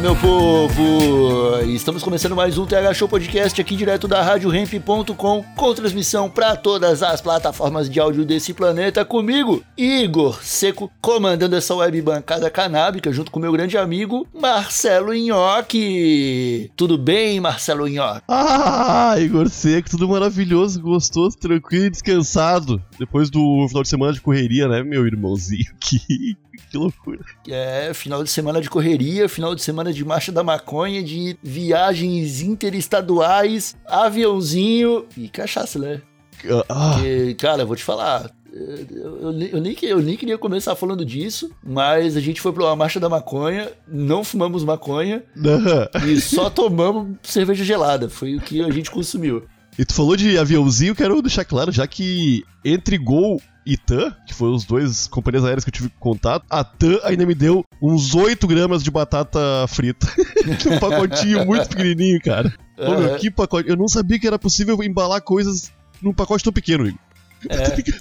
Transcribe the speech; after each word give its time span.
Meu 0.00 0.16
povo! 0.16 1.60
Estamos 1.66 2.02
começando 2.02 2.34
mais 2.34 2.56
um 2.56 2.64
TH 2.64 2.94
Show 2.94 3.06
Podcast 3.06 3.60
aqui 3.60 3.76
direto 3.76 4.08
da 4.08 4.22
RadioRamp.com 4.22 5.44
com 5.54 5.74
transmissão 5.74 6.30
para 6.30 6.56
todas 6.56 7.02
as 7.02 7.20
plataformas 7.20 7.88
de 7.88 8.00
áudio 8.00 8.24
desse 8.24 8.54
planeta 8.54 9.04
comigo, 9.04 9.62
Igor 9.76 10.42
Seco, 10.42 10.90
comandando 11.02 11.54
essa 11.54 11.74
web 11.74 12.00
bancada 12.00 12.48
canábica 12.48 13.12
junto 13.12 13.30
com 13.30 13.38
meu 13.38 13.52
grande 13.52 13.76
amigo 13.76 14.26
Marcelo 14.32 15.12
Nhoque. 15.12 16.70
Tudo 16.74 16.96
bem, 16.96 17.38
Marcelo 17.38 17.86
Nhoque? 17.86 18.22
Ah, 18.26 19.16
Igor 19.18 19.50
Seco, 19.50 19.90
tudo 19.90 20.08
maravilhoso, 20.08 20.80
gostoso, 20.80 21.36
tranquilo 21.36 21.84
e 21.84 21.90
descansado. 21.90 22.82
Depois 22.98 23.28
do 23.28 23.66
final 23.68 23.82
de 23.82 23.88
semana 23.90 24.14
de 24.14 24.20
correria, 24.22 24.66
né, 24.66 24.82
meu 24.82 25.06
irmãozinho? 25.06 25.70
Que, 25.80 26.36
que 26.70 26.76
loucura. 26.76 27.20
É, 27.48 27.92
final 27.94 28.22
de 28.22 28.30
semana 28.30 28.60
de 28.60 28.68
correria, 28.68 29.28
final 29.28 29.54
de 29.54 29.62
semana 29.62 29.92
de 29.92 30.04
marcha 30.04 30.30
da 30.32 30.42
maconha, 30.42 31.02
de 31.02 31.36
viagens 31.42 32.40
interestaduais, 32.40 33.76
aviãozinho 33.86 35.06
e 35.16 35.28
cachaça, 35.28 35.78
né? 35.78 36.02
Ah, 36.68 36.92
Porque, 36.94 37.34
cara, 37.34 37.62
eu 37.62 37.66
vou 37.66 37.76
te 37.76 37.84
falar. 37.84 38.30
Eu, 38.52 39.20
eu 39.20 39.32
nem- 39.32 39.76
eu 39.82 40.00
nem, 40.00 40.16
queria 40.16 40.36
começar 40.36 40.74
falando 40.74 41.04
disso, 41.04 41.50
mas 41.64 42.16
a 42.16 42.20
gente 42.20 42.40
foi 42.40 42.52
pra 42.52 42.64
uma 42.64 42.76
marcha 42.76 42.98
da 42.98 43.08
maconha, 43.08 43.70
não 43.86 44.24
fumamos 44.24 44.64
maconha 44.64 45.22
ah. 45.94 46.04
e 46.04 46.20
só 46.20 46.50
tomamos 46.50 47.16
cerveja 47.22 47.64
gelada. 47.64 48.08
Foi 48.08 48.36
o 48.36 48.40
que 48.40 48.60
a 48.62 48.70
gente 48.70 48.90
consumiu. 48.90 49.44
E 49.78 49.84
tu 49.84 49.94
falou 49.94 50.16
de 50.16 50.36
aviãozinho, 50.36 50.96
quero 50.96 51.22
deixar 51.22 51.44
claro, 51.44 51.70
já 51.70 51.86
que 51.86 52.42
entre 52.64 52.98
Gol 52.98 53.40
e 53.66 53.76
TAM, 53.76 54.14
que 54.26 54.34
foram 54.34 54.54
os 54.54 54.64
dois 54.64 55.06
companhias 55.06 55.44
aéreas 55.44 55.64
que 55.64 55.68
eu 55.68 55.74
tive 55.74 55.90
contato, 56.00 56.44
a 56.48 56.64
TAM 56.64 56.98
ainda 57.04 57.26
me 57.26 57.34
deu 57.34 57.64
uns 57.80 58.14
8 58.14 58.46
gramas 58.46 58.82
de 58.82 58.90
batata 58.90 59.38
frita. 59.68 60.06
que 60.58 60.68
um 60.68 60.78
pacotinho 60.78 61.44
muito 61.44 61.68
pequenininho, 61.68 62.20
cara. 62.20 62.52
Ô, 62.78 62.98
meu, 62.98 63.16
que 63.16 63.30
pacote. 63.30 63.68
Eu 63.68 63.76
não 63.76 63.88
sabia 63.88 64.18
que 64.18 64.26
era 64.26 64.38
possível 64.38 64.82
embalar 64.82 65.20
coisas 65.20 65.70
num 66.00 66.14
pacote 66.14 66.42
tão 66.42 66.52
pequeno, 66.52 66.86
Igor. 66.86 66.98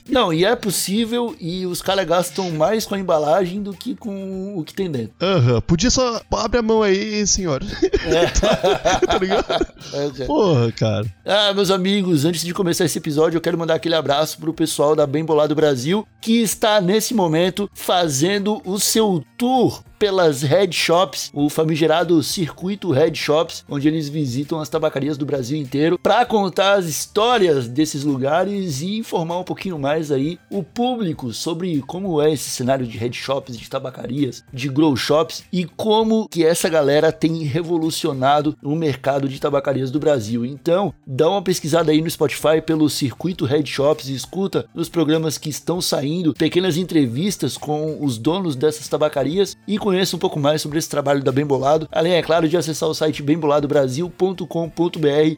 Não, 0.09 0.33
e 0.33 0.43
é 0.43 0.55
possível 0.55 1.35
e 1.39 1.65
os 1.65 1.81
caras 1.81 2.05
gastam 2.05 2.51
mais 2.51 2.85
com 2.85 2.95
a 2.95 2.99
embalagem 2.99 3.61
do 3.61 3.73
que 3.73 3.95
com 3.95 4.57
o 4.57 4.63
que 4.63 4.73
tem 4.73 4.91
dentro. 4.91 5.13
Aham, 5.21 5.61
podia 5.61 5.89
só. 5.89 6.21
Abre 6.31 6.59
a 6.59 6.61
mão 6.61 6.81
aí, 6.81 7.25
senhor. 7.25 7.61
tá 9.05 9.17
ligado? 9.17 9.67
É, 9.93 10.25
Porra, 10.25 10.71
cara. 10.71 11.05
Ah, 11.25 11.53
meus 11.53 11.71
amigos, 11.71 12.25
antes 12.25 12.43
de 12.43 12.53
começar 12.53 12.85
esse 12.85 12.97
episódio, 12.97 13.37
eu 13.37 13.41
quero 13.41 13.57
mandar 13.57 13.75
aquele 13.75 13.95
abraço 13.95 14.37
pro 14.39 14.53
pessoal 14.53 14.95
da 14.95 15.05
Bem 15.05 15.23
Bolado 15.23 15.55
Brasil, 15.55 16.07
que 16.21 16.41
está 16.41 16.81
nesse 16.81 17.13
momento 17.13 17.69
fazendo 17.73 18.61
o 18.65 18.79
seu 18.79 19.23
tour 19.37 19.83
pelas 19.99 20.41
head 20.41 20.73
shops, 20.73 21.29
o 21.33 21.49
famigerado 21.49 22.23
circuito 22.23 22.91
head 22.91 23.17
shops, 23.17 23.65
onde 23.69 23.89
eles 23.89 24.07
visitam 24.07 24.59
as 24.61 24.69
tabacarias 24.69 25.17
do 25.17 25.25
Brasil 25.25 25.57
inteiro 25.57 25.99
para 25.99 26.25
contar 26.25 26.75
as 26.75 26.85
histórias 26.85 27.67
desses 27.67 28.05
lugares 28.05 28.81
e 28.81 28.97
informar 28.97 29.39
um 29.39 29.43
pouquinho 29.43 29.77
mais 29.77 30.09
aí 30.09 30.39
o 30.49 30.63
público 30.63 31.33
sobre 31.33 31.81
como 31.81 32.21
é 32.21 32.31
esse 32.31 32.49
cenário 32.49 32.87
de 32.87 32.97
head 32.97 33.15
shops, 33.15 33.57
de 33.57 33.69
tabacarias, 33.69 34.43
de 34.53 34.69
grow 34.69 34.95
shops 34.95 35.43
e 35.51 35.65
como 35.65 36.29
que 36.29 36.45
essa 36.45 36.69
galera 36.69 37.11
tem 37.11 37.43
revolucionado 37.43 38.57
o 38.63 38.75
mercado 38.75 39.27
de 39.27 39.39
tabacarias 39.39 39.91
do 39.91 39.99
Brasil. 39.99 40.45
Então, 40.45 40.93
dá 41.05 41.29
uma 41.29 41.41
pesquisada 41.41 41.91
aí 41.91 42.01
no 42.01 42.09
Spotify 42.09 42.61
pelo 42.65 42.89
circuito 42.89 43.43
head 43.43 43.69
shops 43.69 44.07
e 44.07 44.15
escuta 44.15 44.65
os 44.73 44.87
programas 44.87 45.37
que 45.37 45.49
estão 45.49 45.81
saindo, 45.81 46.33
pequenas 46.33 46.77
entrevistas 46.77 47.57
com 47.57 47.97
os 48.01 48.17
donos 48.17 48.55
dessas 48.55 48.87
tabacarias 48.87 49.57
e 49.67 49.77
conheça 49.89 50.15
um 50.15 50.19
pouco 50.19 50.39
mais 50.39 50.61
sobre 50.61 50.77
esse 50.77 50.87
trabalho 50.87 51.23
da 51.23 51.31
Bem 51.31 51.43
Bolado, 51.43 51.89
além, 51.91 52.13
é 52.13 52.21
claro, 52.21 52.47
de 52.47 52.55
acessar 52.55 52.87
o 52.87 52.93
site 52.93 53.23
bemboladobrasil.com.br 53.23 54.45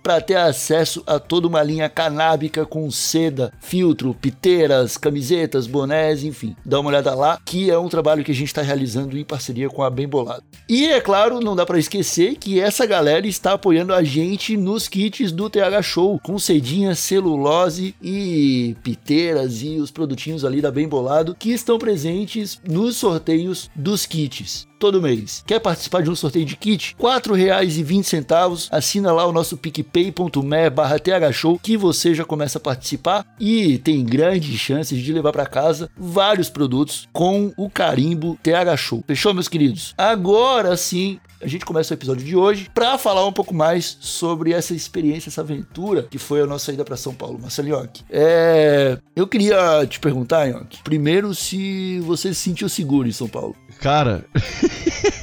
para 0.04 0.20
ter 0.20 0.36
acesso 0.36 1.02
a 1.08 1.18
toda 1.20 1.48
uma 1.48 1.64
linha 1.64 1.88
canábica 1.88 2.66
com 2.66 2.92
seda, 2.92 3.54
filtro, 3.62 4.14
piteiras, 4.14 4.98
camisetas, 4.98 5.68
bonés, 5.68 6.26
enfim. 6.26 6.54
Dá 6.66 6.82
uma 6.82 6.90
olhada 6.90 7.16
lá, 7.16 7.40
que 7.46 7.72
é 7.72 7.78
um 7.78 7.88
trabalho 7.88 8.26
que 8.26 8.32
a 8.32 8.36
gente 8.36 8.50
está 8.50 8.62
realizando 8.62 9.18
em 9.18 9.24
parceria 9.24 9.70
com 9.70 9.84
a 9.84 9.90
Bem 9.90 10.06
Bolado. 10.06 10.44
E 10.68 10.88
é 10.88 11.00
claro, 11.00 11.40
não 11.40 11.56
dá 11.56 11.66
para 11.66 11.80
esquecer 11.80 12.36
que 12.36 12.60
essa 12.60 12.86
galera 12.86 13.26
está 13.26 13.54
apoiando 13.54 13.94
a 13.94 14.04
gente 14.04 14.58
nos 14.58 14.90
kits 14.90 15.32
do 15.32 15.50
TH 15.50 15.82
Show, 15.82 16.20
com 16.22 16.38
cedinha, 16.38 16.94
celulose 16.94 17.96
e 18.02 18.76
piteiras 18.84 19.62
e 19.64 19.80
os 19.80 19.92
produtinhos 19.92 20.44
ali 20.44 20.60
da 20.60 20.72
Bem 20.72 20.90
Bolado 20.90 21.34
que 21.40 21.52
estão 21.52 21.80
presentes 21.80 22.60
nos 22.68 22.98
sorteios 22.98 23.72
dos 23.74 24.06
kits. 24.06 24.41
Todo 24.80 25.02
mês. 25.02 25.44
Quer 25.46 25.60
participar 25.60 26.02
de 26.02 26.10
um 26.10 26.16
sorteio 26.16 26.46
de 26.46 26.56
kit? 26.56 26.96
R$ 27.00 27.04
4,20. 27.04 28.68
Assina 28.72 29.12
lá 29.12 29.26
o 29.26 29.32
nosso 29.32 29.56
picpay.me 29.58 30.70
barra 30.70 30.98
thshow 30.98 31.60
que 31.60 31.78
você 31.78 32.16
já 32.16 32.26
começa 32.26 32.58
a 32.58 32.62
participar 32.62 33.26
e 33.40 33.78
tem 33.78 34.04
grandes 34.04 34.60
chances 34.60 35.00
de 35.00 35.14
levar 35.14 35.32
para 35.32 35.46
casa 35.46 35.90
vários 35.96 36.50
produtos 36.50 37.08
com 37.14 37.54
o 37.56 37.70
carimbo 37.70 38.38
TH 38.42 38.78
Show. 38.78 39.04
Fechou, 39.06 39.34
meus 39.34 39.48
queridos? 39.48 39.94
Agora 39.98 40.76
sim, 40.76 41.20
a 41.42 41.48
gente 41.48 41.66
começa 41.66 41.94
o 41.94 41.98
episódio 41.98 42.26
de 42.26 42.36
hoje 42.36 42.70
para 42.74 42.98
falar 42.98 43.26
um 43.26 43.34
pouco 43.34 43.54
mais 43.54 43.98
sobre 44.00 44.54
essa 44.54 44.74
experiência, 44.74 45.30
essa 45.30 45.42
aventura 45.42 46.04
que 46.04 46.18
foi 46.18 46.42
a 46.42 46.46
nossa 46.46 46.72
ida 46.72 46.86
para 46.86 46.98
São 46.98 47.14
Paulo, 47.14 47.40
Marcelo 47.40 47.70
Nhoque. 47.70 48.04
É, 48.10 48.98
eu 49.16 49.28
queria 49.28 49.86
te 49.88 50.00
perguntar, 50.00 50.48
Nhoque, 50.48 50.84
primeiro 50.84 51.34
se 51.34 52.00
você 52.02 52.34
se 52.34 52.42
sentiu 52.42 52.70
seguro 52.70 53.08
em 53.08 53.12
São 53.12 53.28
Paulo. 53.28 53.56
Cara. 53.80 54.26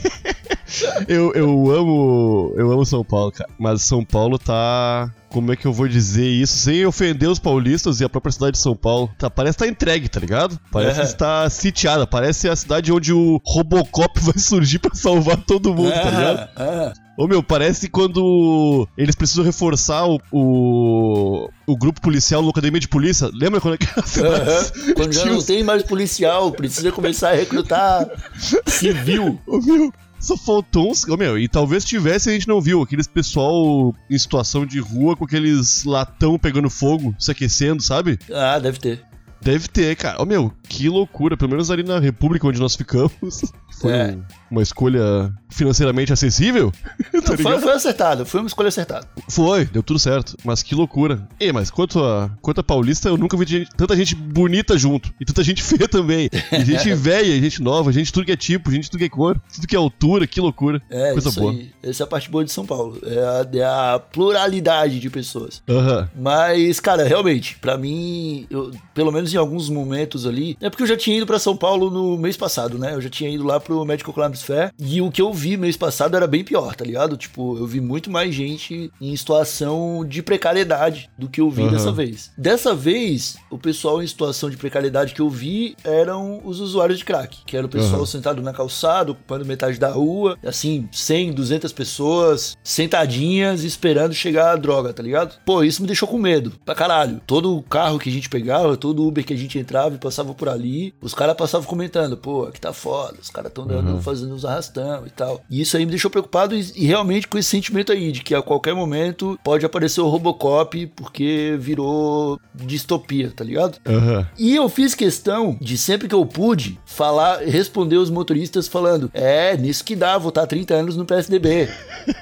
eu, 1.09 1.33
eu 1.34 1.71
amo. 1.71 2.55
Eu 2.56 2.71
amo 2.72 2.84
São 2.84 3.05
Paulo, 3.05 3.33
cara. 3.33 3.49
Mas 3.59 3.83
São 3.83 4.05
Paulo 4.05 4.39
tá. 4.39 5.11
Como 5.31 5.53
é 5.53 5.56
que 5.56 5.66
eu 5.66 5.72
vou 5.75 5.87
dizer 5.87 6.27
isso 6.27 6.56
sem 6.56 6.87
ofender 6.87 7.28
os 7.28 7.39
paulistas 7.39 8.00
e 8.00 8.05
a 8.05 8.09
própria 8.09 8.33
cidade 8.33 8.53
de 8.53 8.59
São 8.59 8.75
Paulo? 8.75 9.11
Tá, 9.19 9.28
parece 9.28 9.56
estar 9.56 9.66
entregue, 9.69 10.09
tá 10.09 10.19
ligado? 10.19 10.59
Parece 10.72 11.00
É. 11.00 11.05
estar 11.05 11.50
sitiada. 11.50 12.06
Parece 12.06 12.49
a 12.49 12.56
cidade 12.56 12.91
onde 12.91 13.12
o 13.12 13.39
Robocop 13.44 14.19
vai 14.22 14.39
surgir 14.39 14.78
pra 14.78 14.94
salvar 14.94 15.37
todo 15.37 15.75
mundo, 15.75 15.93
tá 15.93 16.11
ligado? 16.11 16.49
Ah, 16.56 16.93
Ô 17.19 17.27
meu, 17.27 17.43
parece 17.43 17.89
quando 17.91 18.87
eles 18.97 19.16
precisam 19.16 19.45
reforçar 19.45 20.06
o, 20.06 20.21
o, 20.33 21.49
o 21.66 21.77
grupo 21.77 22.00
policial 22.00 22.41
na 22.43 22.50
academia 22.50 22.81
de 22.81 22.87
polícia. 22.89 23.28
Lembra 23.34 23.60
quando 23.60 23.75
é 23.75 23.77
que 23.78 23.87
aham. 24.21 24.95
Quando 24.95 25.12
já 25.12 25.25
não 25.27 25.43
tem 25.43 25.62
mais 25.65 25.83
policial, 25.83 26.53
precisa 26.53 26.93
começar 26.93 27.31
a 27.31 27.34
recrutar 27.34 28.06
civil. 28.66 29.39
Ô, 29.47 29.59
meu, 29.59 29.93
só 30.21 30.37
faltou 30.37 30.91
uns. 30.91 31.05
Ô, 31.05 31.17
meu, 31.17 31.39
e 31.39 31.49
talvez 31.49 31.84
tivesse 31.84 32.29
a 32.29 32.33
gente 32.33 32.49
não 32.49 32.61
viu. 32.61 32.83
Aqueles 32.83 33.06
pessoal 33.06 33.95
em 34.11 34.19
situação 34.19 34.67
de 34.67 34.79
rua 34.79 35.17
com 35.17 35.25
aqueles 35.25 35.84
latão 35.84 36.39
pegando 36.39 36.71
fogo, 36.71 37.15
se 37.19 37.31
aquecendo, 37.31 37.83
sabe? 37.83 38.19
Ah, 38.33 38.59
deve 38.59 38.78
ter. 38.78 39.05
Deve 39.41 39.69
ter, 39.69 39.97
cara. 39.97 40.21
Ô, 40.21 40.25
meu, 40.25 40.53
que 40.69 40.89
loucura. 40.89 41.37
Pelo 41.37 41.51
menos 41.51 41.71
ali 41.71 41.83
na 41.83 41.98
República 41.98 42.47
onde 42.47 42.60
nós 42.60 42.75
ficamos. 42.75 43.13
Foi 43.80 43.92
É. 43.92 44.07
um- 44.13 44.22
uma 44.51 44.63
escolha 44.63 45.30
financeiramente 45.51 46.10
acessível. 46.13 46.72
tá 47.25 47.36
foi, 47.36 47.59
foi 47.60 47.72
acertado, 47.72 48.25
foi 48.25 48.41
uma 48.41 48.47
escolha 48.47 48.69
acertada. 48.69 49.07
Foi, 49.28 49.66
deu 49.66 49.83
tudo 49.83 49.98
certo. 49.98 50.36
Mas 50.45 50.63
que 50.63 50.75
loucura. 50.75 51.28
E, 51.39 51.53
mas 51.53 51.71
quanto 51.71 52.03
a, 52.03 52.30
quanto 52.41 52.60
a 52.60 52.65
Paulista, 52.65 53.09
eu 53.09 53.16
nunca 53.19 53.36
vi 53.36 53.45
gente- 53.47 53.71
tanta 53.77 53.95
gente 53.97 54.15
bonita 54.15 54.77
junto. 54.78 55.13
E 55.21 55.25
tanta 55.25 55.42
gente 55.45 55.63
feia 55.65 55.86
também. 55.89 56.30
E 56.53 56.65
gente 56.65 56.92
velha, 56.95 57.41
gente 57.41 57.60
nova, 57.63 57.92
gente 57.92 58.13
tudo 58.13 58.25
que 58.25 58.33
é 58.33 58.36
tipo, 58.36 58.71
gente 58.71 58.91
tudo 58.91 58.98
que 59.01 59.04
é 59.04 59.09
cor, 59.09 59.39
tudo 59.54 59.66
que 59.66 59.77
é 59.77 59.78
altura, 59.78 60.27
que 60.27 60.41
loucura. 60.41 60.80
É, 60.91 61.13
Coisa 61.13 61.28
isso 61.28 61.41
boa. 61.41 61.53
aí. 61.53 61.71
Essa 61.83 62.03
é 62.03 62.04
a 62.04 62.07
parte 62.07 62.30
boa 62.30 62.45
de 62.45 62.51
São 62.53 62.65
Paulo. 62.65 62.98
É 63.04 63.19
a, 63.19 63.59
é 63.59 63.65
a 63.65 63.98
pluralidade 63.98 64.98
de 65.01 65.10
pessoas. 65.10 65.63
Aham. 65.69 66.09
Mas, 66.19 66.80
cara, 66.80 67.04
realmente, 67.04 67.57
pra 67.60 67.77
mim, 67.77 68.47
eu, 68.51 68.71
pelo 68.95 69.10
menos 69.13 69.33
em 69.33 69.36
alguns 69.36 69.69
momentos 69.69 70.27
ali, 70.27 70.57
é 70.60 70.71
porque 70.71 70.83
eu 70.83 70.86
já 70.86 70.97
tinha 70.97 71.16
ido 71.16 71.27
pra 71.27 71.39
São 71.39 71.57
Paulo 71.57 71.91
no 71.91 72.16
mês 72.16 72.36
passado, 72.36 72.78
né? 72.78 72.95
Eu 72.95 73.01
já 73.01 73.09
tinha 73.10 73.28
ido 73.30 73.45
lá 73.45 73.59
próprio 73.68 73.84
Medical 73.84 74.15
Cannabis 74.15 74.42
Fair. 74.42 74.72
E 74.78 75.00
o 75.03 75.10
que 75.10 75.20
eu 75.20 75.32
vi 75.32 75.56
mês 75.56 75.76
passado 75.76 76.16
era 76.16 76.26
bem 76.26 76.42
pior, 76.42 76.74
tá 76.74 76.84
ligado? 76.84 77.16
Tipo, 77.16 77.59
eu 77.59 77.66
vi 77.66 77.80
muito 77.80 78.10
mais 78.10 78.34
gente 78.34 78.91
em 79.00 79.15
situação 79.15 80.04
de 80.06 80.22
precariedade 80.22 81.10
do 81.18 81.28
que 81.28 81.41
eu 81.41 81.50
vi 81.50 81.62
Aham. 81.62 81.72
dessa 81.72 81.92
vez. 81.92 82.30
Dessa 82.36 82.74
vez, 82.74 83.36
o 83.50 83.59
pessoal 83.59 84.03
em 84.03 84.06
situação 84.06 84.48
de 84.48 84.56
precariedade 84.56 85.12
que 85.12 85.20
eu 85.20 85.28
vi 85.28 85.76
eram 85.84 86.41
os 86.44 86.60
usuários 86.60 86.98
de 86.98 87.04
crack, 87.04 87.38
que 87.44 87.56
era 87.56 87.66
o 87.66 87.68
pessoal 87.68 87.97
Aham. 87.97 88.06
sentado 88.06 88.42
na 88.42 88.53
calçada, 88.53 89.12
ocupando 89.12 89.44
metade 89.44 89.78
da 89.78 89.91
rua, 89.91 90.38
assim, 90.42 90.88
100, 90.91 91.32
200 91.32 91.72
pessoas 91.72 92.56
sentadinhas 92.65 93.62
esperando 93.65 94.15
chegar 94.15 94.53
a 94.53 94.56
droga, 94.56 94.92
tá 94.92 95.03
ligado? 95.03 95.38
Pô, 95.44 95.62
isso 95.62 95.82
me 95.82 95.86
deixou 95.86 96.09
com 96.09 96.18
medo, 96.18 96.53
pra 96.65 96.74
caralho. 96.74 97.20
Todo 97.26 97.62
carro 97.68 97.98
que 97.98 98.09
a 98.09 98.12
gente 98.12 98.28
pegava, 98.30 98.76
todo 98.76 99.06
Uber 99.06 99.24
que 99.24 99.34
a 99.34 99.36
gente 99.36 99.59
entrava 99.59 99.94
e 99.94 99.98
passava 99.98 100.32
por 100.32 100.48
ali, 100.48 100.94
os 101.03 101.12
caras 101.12 101.36
passavam 101.36 101.66
comentando, 101.66 102.16
pô, 102.16 102.44
aqui 102.44 102.60
tá 102.60 102.72
foda, 102.72 103.18
os 103.20 103.30
caras 103.30 103.53
tão 103.59 103.66
dando, 103.66 104.01
fazendo 104.03 104.34
uns 104.34 104.45
arrastão 104.45 105.05
e 105.07 105.10
tal. 105.10 105.41
E 105.51 105.60
isso 105.60 105.77
aí 105.77 105.84
me 105.84 105.91
deixou 105.91 106.10
preocupado 106.10 106.55
e, 106.55 106.72
e 106.77 106.87
realmente 106.87 107.27
com 107.27 107.39
esse 107.39 107.49
sentimento 107.49 107.91
aí, 107.93 108.13
de 108.13 108.22
que 108.22 108.34
a 108.34 108.43
qualquer 108.43 108.75
momento 108.75 109.39
pode 109.43 109.65
aparecer 109.66 110.01
o 110.01 110.09
Robocop 110.09 110.87
porque 110.95 111.57
virou 111.59 112.41
distopia, 112.55 113.33
tá 113.34 113.45
ligado? 113.45 113.78
Aham. 113.87 114.27
E 114.39 114.55
eu 114.55 114.69
fiz 114.69 114.95
questão 114.95 115.57
de 115.60 115.77
sempre 115.78 116.09
que 116.09 116.15
eu 116.15 116.25
pude 116.27 116.78
falar, 116.84 117.39
responder 117.45 117.97
os 117.97 118.10
motoristas 118.10 118.69
falando: 118.69 119.10
"É, 119.15 119.57
nisso 119.57 119.84
que 119.84 119.97
dá 119.97 120.16
votar 120.19 120.47
30 120.47 120.75
anos 120.75 120.97
no 120.97 121.04
PSDB". 121.04 121.69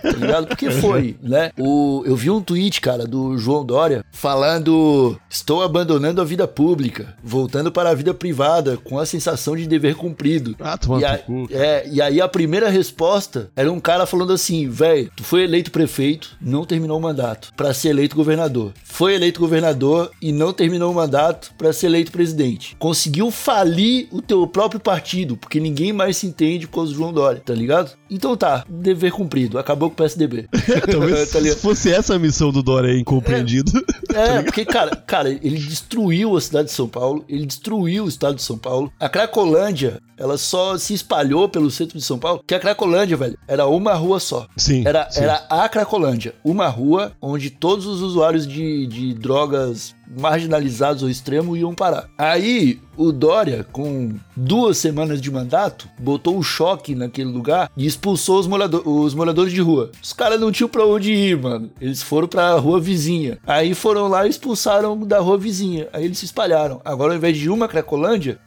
tá 0.02 0.10
ligado? 0.12 0.46
Porque 0.46 0.70
foi, 0.70 1.16
né? 1.22 1.50
O, 1.58 2.02
eu 2.06 2.16
vi 2.16 2.30
um 2.30 2.40
tweet, 2.40 2.80
cara, 2.80 3.06
do 3.06 3.36
João 3.38 3.64
Dória 3.64 4.04
falando: 4.10 5.18
"Estou 5.28 5.62
abandonando 5.62 6.20
a 6.20 6.24
vida 6.24 6.46
pública, 6.46 7.14
voltando 7.22 7.70
para 7.72 7.90
a 7.90 7.94
vida 7.94 8.14
privada 8.14 8.76
com 8.76 8.98
a 8.98 9.06
sensação 9.06 9.56
de 9.56 9.66
dever 9.66 9.94
cumprido". 9.94 10.54
Ah, 10.60 10.78
E, 11.00 11.04
a- 11.04 11.20
cu. 11.26 11.48
é, 11.50 11.86
e 11.90 12.00
aí 12.00 12.20
a 12.20 12.28
primeira 12.28 12.68
resposta 12.68 13.50
era 13.56 13.70
um 13.70 13.80
cara 13.80 14.06
falando 14.06 14.32
assim, 14.32 14.68
velho, 14.68 15.10
tu 15.16 15.24
foi 15.24 15.42
eleito 15.42 15.70
prefeito, 15.70 16.36
não 16.40 16.64
terminou 16.64 16.98
o 16.98 17.02
mandato 17.02 17.52
pra 17.56 17.74
ser 17.74 17.88
eleito 17.88 18.16
governador. 18.16 18.72
Foi 18.84 19.14
eleito 19.14 19.40
governador 19.40 20.10
e 20.22 20.32
não 20.32 20.52
terminou 20.52 20.92
o 20.92 20.94
mandato 20.94 21.52
pra 21.58 21.72
ser 21.72 21.86
eleito 21.86 22.12
presidente. 22.12 22.76
Conseguiu 22.78 23.30
falir 23.30 24.08
o 24.10 24.22
teu 24.22 24.46
próprio 24.46 24.80
partido, 24.80 25.36
porque 25.36 25.60
ninguém 25.60 25.92
mais 25.92 26.16
se 26.16 26.26
entende 26.26 26.66
causa 26.66 26.92
do 26.92 26.98
João 26.98 27.12
Dória, 27.12 27.42
tá 27.44 27.54
ligado? 27.54 27.92
Então 28.10 28.36
tá, 28.36 28.64
dever 28.68 29.10
cumprido, 29.10 29.58
acabou 29.58 29.88
com 29.88 29.94
o 29.94 29.96
PSDB. 29.96 30.48
Talvez 30.90 31.26
Tá 31.36 31.40
se 31.40 31.56
fosse 31.56 31.90
essa 31.90 32.14
a 32.14 32.18
missão 32.18 32.52
do 32.52 32.62
Dória 32.62 32.90
aí, 32.90 33.00
incompreendido. 33.00 33.72
É, 34.14 34.42
porque, 34.44 34.64
cara, 34.64 34.94
cara, 34.94 35.30
ele 35.30 35.58
destruiu 35.58 36.36
a 36.36 36.40
cidade 36.40 36.68
de 36.68 36.74
São 36.74 36.88
Paulo, 36.88 37.24
ele 37.28 37.46
destruiu 37.46 38.04
o 38.04 38.08
estado 38.08 38.36
de 38.36 38.42
São 38.42 38.58
Paulo. 38.58 38.92
A 38.98 39.08
Cracolândia, 39.08 40.00
ela 40.18 40.36
só 40.38 40.76
se 40.78 40.94
espalhou 40.94 41.48
pelo 41.48 41.70
centro 41.70 41.98
de 41.98 42.04
São 42.04 42.18
Paulo, 42.18 42.42
que 42.46 42.54
a 42.54 42.60
Cracolândia, 42.60 43.16
velho, 43.16 43.38
era 43.46 43.66
uma 43.66 43.94
rua 43.94 44.18
só. 44.20 44.46
Sim. 44.56 44.82
Era, 44.86 45.10
sim. 45.10 45.20
era 45.22 45.44
a 45.50 45.68
Cracolândia, 45.68 46.34
uma 46.44 46.68
rua 46.68 47.12
onde 47.20 47.50
todos 47.50 47.86
os 47.86 48.00
usuários 48.02 48.46
de, 48.46 48.86
de 48.86 49.14
drogas 49.14 49.94
marginalizados 50.18 51.02
ao 51.02 51.08
extremo 51.10 51.56
iam 51.56 51.74
parar. 51.74 52.08
Aí 52.16 52.78
o 52.96 53.10
Dória, 53.12 53.66
com 53.72 54.14
duas 54.36 54.78
semanas 54.78 55.20
de 55.20 55.30
mandato, 55.30 55.88
botou 55.98 56.38
o 56.38 56.42
choque 56.42 56.94
naquele 56.94 57.28
lugar 57.30 57.70
e 57.76 57.84
expulsou 57.86 58.38
os, 58.38 58.46
morado- 58.46 58.82
os 58.88 59.14
moradores 59.14 59.52
de 59.52 59.60
rua. 59.60 59.90
Os 60.02 60.12
caras 60.12 60.40
não 60.40 60.52
tinham 60.52 60.68
pra 60.68 60.86
onde 60.86 61.12
ir, 61.12 61.36
mano. 61.36 61.70
Eles 61.80 62.02
foram 62.02 62.28
pra 62.28 62.54
rua 62.54 62.80
vizinha. 62.80 63.38
Aí 63.46 63.74
foram 63.74 64.08
lá 64.08 64.26
e 64.26 64.30
expulsaram 64.30 64.98
da 65.00 65.18
rua 65.18 65.36
vizinha. 65.36 65.88
Aí 65.92 66.04
eles 66.04 66.18
se 66.18 66.24
espalharam. 66.24 66.80
Agora, 66.84 67.12
ao 67.12 67.16
invés 67.16 67.36
de 67.36 67.50
uma 67.50 67.68
Cracolândia, 67.68 68.38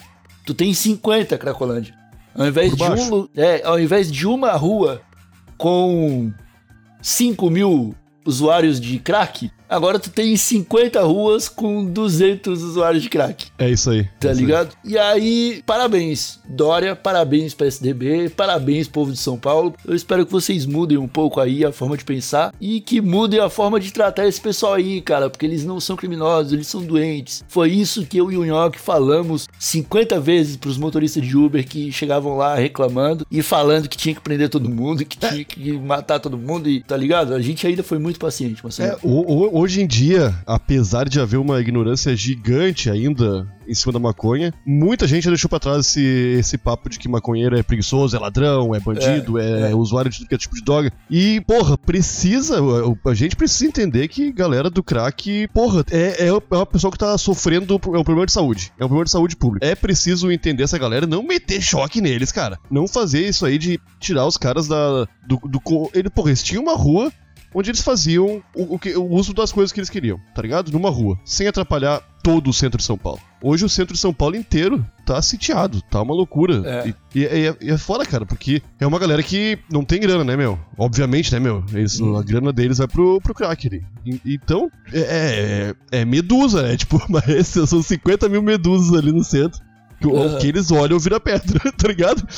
tu 0.49 0.53
tem 0.55 0.73
50 0.73 1.37
Cracolândia. 1.37 1.93
Ao 2.33 2.47
invés, 2.47 2.75
de 2.75 2.83
um, 2.83 3.27
é, 3.35 3.61
ao 3.63 3.79
invés 3.79 4.11
de 4.11 4.25
uma 4.25 4.53
rua 4.53 4.99
com 5.57 6.31
5 7.01 7.49
mil 7.51 7.93
usuários 8.25 8.79
de 8.79 8.97
crack, 8.97 9.51
agora 9.69 9.99
tu 9.99 10.09
tem 10.09 10.35
50 10.35 11.01
ruas 11.03 11.47
com 11.47 11.85
200 11.85 12.61
usuários 12.63 13.03
de 13.03 13.09
crack. 13.09 13.47
É 13.57 13.69
isso 13.69 13.89
aí. 13.89 14.03
Tá 14.19 14.29
é 14.29 14.31
isso 14.31 14.39
aí. 14.41 14.45
ligado? 14.45 14.69
E 14.83 14.97
aí, 14.97 15.61
parabéns, 15.65 16.39
Dória, 16.47 16.95
parabéns 16.95 17.53
PSDB, 17.53 18.29
parabéns, 18.29 18.87
povo 18.87 19.11
de 19.11 19.17
São 19.17 19.37
Paulo. 19.37 19.73
Eu 19.85 19.95
espero 19.95 20.25
que 20.25 20.31
vocês 20.31 20.65
mudem 20.65 20.97
um 20.97 21.07
pouco 21.07 21.39
aí 21.39 21.63
a 21.63 21.71
forma 21.71 21.95
de 21.95 22.03
pensar 22.03 22.53
e 22.59 22.81
que 22.81 22.99
mudem 23.01 23.39
a 23.39 23.49
forma 23.49 23.79
de 23.79 23.91
tratar 23.93 24.27
esse 24.27 24.41
pessoal 24.41 24.73
aí, 24.73 25.01
cara, 25.01 25.29
porque 25.29 25.45
eles 25.45 25.63
não 25.63 25.79
são 25.79 25.95
criminosos, 25.95 26.53
eles 26.53 26.67
são 26.67 26.81
doentes. 26.83 27.43
Foi 27.47 27.69
isso 27.71 28.05
que 28.05 28.17
eu 28.17 28.31
e 28.31 28.37
o 28.37 28.43
Nhoque 28.45 28.79
falamos 28.79 29.47
50 29.59 30.19
vezes 30.19 30.55
pros 30.57 30.77
motoristas 30.77 31.25
de 31.25 31.37
Uber 31.37 31.67
que 31.67 31.91
chegavam 31.91 32.35
lá 32.37 32.55
reclamando 32.55 33.25
e 33.31 33.41
falando 33.41 33.87
que 33.87 33.97
tinha 33.97 34.15
que 34.15 34.21
prender 34.21 34.49
todo 34.49 34.69
mundo, 34.69 35.05
que 35.05 35.17
tinha 35.17 35.43
que 35.43 35.71
matar 35.73 36.19
todo 36.19 36.37
mundo 36.37 36.69
e 36.69 36.81
tá 36.81 36.97
ligado? 36.97 37.33
A 37.33 37.41
gente 37.41 37.65
ainda 37.67 37.83
foi 37.83 37.99
muito 37.99 38.19
paciente, 38.19 38.61
mas 38.63 38.79
É, 38.79 38.97
o- 39.03 39.09
o- 39.57 39.58
hoje 39.59 39.81
em 39.81 39.87
dia, 39.87 40.33
apesar 40.45 41.09
de 41.09 41.19
haver 41.19 41.37
uma 41.37 41.59
ignorância 41.59 42.15
gigante 42.15 42.89
ainda 42.89 43.45
em 43.67 43.73
cima 43.73 43.91
da 43.93 43.99
maconha, 43.99 44.53
muita 44.65 45.05
gente 45.05 45.25
já 45.25 45.29
deixou 45.29 45.49
pra 45.49 45.59
trás 45.59 45.85
esse, 45.85 46.01
esse 46.01 46.57
papo 46.57 46.89
de 46.89 46.97
que 46.97 47.07
maconheiro 47.07 47.57
é 47.57 47.61
preguiçoso, 47.61 48.15
é 48.15 48.19
ladrão, 48.19 48.73
é 48.73 48.79
bandido, 48.79 49.37
é, 49.37 49.71
é. 49.71 49.75
usuário 49.75 50.09
de 50.09 50.17
tudo 50.17 50.29
que 50.29 50.35
é 50.35 50.37
tipo 50.37 50.55
de 50.55 50.63
droga. 50.63 50.91
E, 51.09 51.41
porra, 51.41 51.77
precisa, 51.77 52.55
a 53.05 53.13
gente 53.13 53.35
precisa 53.35 53.65
entender 53.65 54.07
que 54.07 54.31
galera 54.31 54.69
do 54.69 54.81
crack, 54.81 55.47
porra, 55.53 55.83
é, 55.91 56.25
é, 56.25 56.27
é 56.27 56.33
uma 56.33 56.65
pessoa 56.65 56.89
que 56.89 56.97
tá 56.97 57.15
sofrendo, 57.17 57.73
é 57.73 57.97
um 57.97 58.03
problema 58.03 58.25
de 58.25 58.31
saúde. 58.31 58.71
É 58.79 58.85
um 58.85 58.87
problema 58.87 59.05
de 59.05 59.11
saúde 59.11 59.35
pública. 59.35 59.65
É 59.65 59.75
preciso 59.75 60.31
entender 60.31 60.63
essa 60.63 60.77
galera, 60.77 61.05
não 61.05 61.21
meter 61.21 61.61
choque 61.61 62.01
neles, 62.01 62.31
cara. 62.31 62.57
Não 62.71 62.87
fazer 62.87 63.27
isso 63.27 63.45
aí 63.45 63.57
de 63.57 63.79
tirar 63.99 64.25
os 64.25 64.37
caras 64.37 64.67
da. 64.67 65.05
Do, 65.27 65.37
do, 65.43 65.61
ele, 65.93 66.09
porra, 66.09 66.29
eles 66.29 66.41
tinham 66.41 66.63
uma 66.63 66.75
rua 66.75 67.11
onde 67.53 67.69
eles 67.71 67.81
faziam 67.81 68.41
o, 68.55 68.75
o 68.75 68.79
que- 68.79 68.95
o 68.95 69.05
uso 69.09 69.33
das 69.33 69.51
coisas 69.51 69.71
que 69.71 69.79
eles 69.79 69.89
queriam, 69.89 70.19
tá 70.35 70.41
ligado? 70.41 70.71
Numa 70.71 70.89
rua, 70.89 71.17
sem 71.25 71.47
atrapalhar 71.47 72.01
todo 72.23 72.49
o 72.49 72.53
centro 72.53 72.77
de 72.77 72.83
São 72.83 72.97
Paulo. 72.97 73.19
Hoje 73.41 73.63
o 73.63 73.69
centro 73.69 73.93
de 73.93 73.99
São 73.99 74.13
Paulo 74.13 74.35
inteiro 74.35 74.85
tá 75.05 75.21
sitiado, 75.21 75.81
tá 75.83 76.01
uma 76.01 76.13
loucura. 76.13 76.61
É. 76.65 76.89
E, 77.15 77.19
e- 77.19 77.23
e 77.23 77.25
é, 77.69 77.73
é 77.73 77.77
foda, 77.77 78.05
cara, 78.05 78.25
porque 78.25 78.61
é 78.79 78.85
uma 78.85 78.99
galera 78.99 79.23
que 79.23 79.57
não 79.71 79.83
tem 79.85 79.99
grana, 80.01 80.23
né, 80.23 80.35
meu? 80.35 80.59
Obviamente, 80.77 81.31
né, 81.31 81.39
meu? 81.39 81.63
Eles, 81.73 81.99
A 82.01 82.21
grana 82.21 82.51
deles 82.51 82.77
vai 82.79 82.87
pro, 82.87 83.19
pro 83.21 83.33
crack. 83.33 83.81
E- 84.05 84.21
então, 84.25 84.69
é, 84.93 85.73
é, 85.91 85.99
é 86.01 86.05
medusa, 86.05 86.61
né? 86.63 86.75
Tipo, 86.77 87.01
mas 87.09 87.47
são 87.47 87.81
50 87.81 88.27
mil 88.29 88.41
medusas 88.43 88.93
ali 88.97 89.11
no 89.11 89.23
centro. 89.23 89.61
Que, 90.01 90.07
o- 90.07 90.15
Aham. 90.15 90.37
que 90.37 90.47
eles 90.47 90.71
olham 90.71 90.97
vira 90.99 91.19
pedra, 91.19 91.59
tá 91.77 91.87
ligado? 91.87 92.25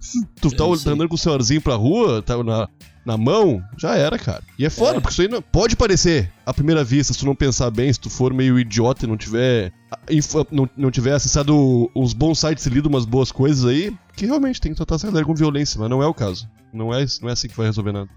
Se 0.00 0.24
tu 0.40 0.50
tá 0.50 0.64
andando 0.64 1.08
com 1.08 1.14
o 1.14 1.18
senhorzinho 1.18 1.60
pra 1.60 1.74
rua, 1.76 2.22
tá 2.22 2.42
na, 2.42 2.68
na 3.04 3.16
mão, 3.16 3.62
já 3.78 3.96
era, 3.96 4.18
cara. 4.18 4.42
E 4.58 4.64
é 4.66 4.70
foda, 4.70 4.98
É. 4.98 5.00
porque 5.00 5.12
isso 5.12 5.22
aí 5.22 5.28
não, 5.28 5.40
pode 5.40 5.74
parecer, 5.76 6.30
à 6.44 6.52
primeira 6.52 6.84
vista, 6.84 7.12
se 7.12 7.18
tu 7.18 7.26
não 7.26 7.34
pensar 7.34 7.70
bem, 7.70 7.92
se 7.92 7.98
tu 7.98 8.10
for 8.10 8.32
meio 8.34 8.58
idiota 8.58 9.04
e 9.04 9.08
não 9.08 9.16
tiver, 9.16 9.72
info- 10.10 10.46
não, 10.50 10.68
não 10.76 10.90
tiver 10.90 11.12
acessado 11.12 11.90
uns 11.96 12.12
bons 12.12 12.38
sites 12.38 12.66
e 12.66 12.70
lido 12.70 12.88
umas 12.88 13.04
boas 13.04 13.32
coisas 13.32 13.64
aí, 13.64 13.92
que 14.14 14.26
realmente 14.26 14.60
tem 14.60 14.72
que 14.72 14.76
tratar 14.76 14.96
essa 14.96 15.06
galera 15.06 15.24
com 15.24 15.34
violência, 15.34 15.80
mas 15.80 15.88
não 15.88 16.02
é 16.02 16.06
o 16.06 16.14
caso. 16.14 16.48
Não 16.72 16.92
é, 16.94 17.04
não 17.22 17.28
é 17.28 17.32
assim 17.32 17.48
que 17.48 17.56
vai 17.56 17.66
resolver 17.66 17.92
nada. 17.92 18.08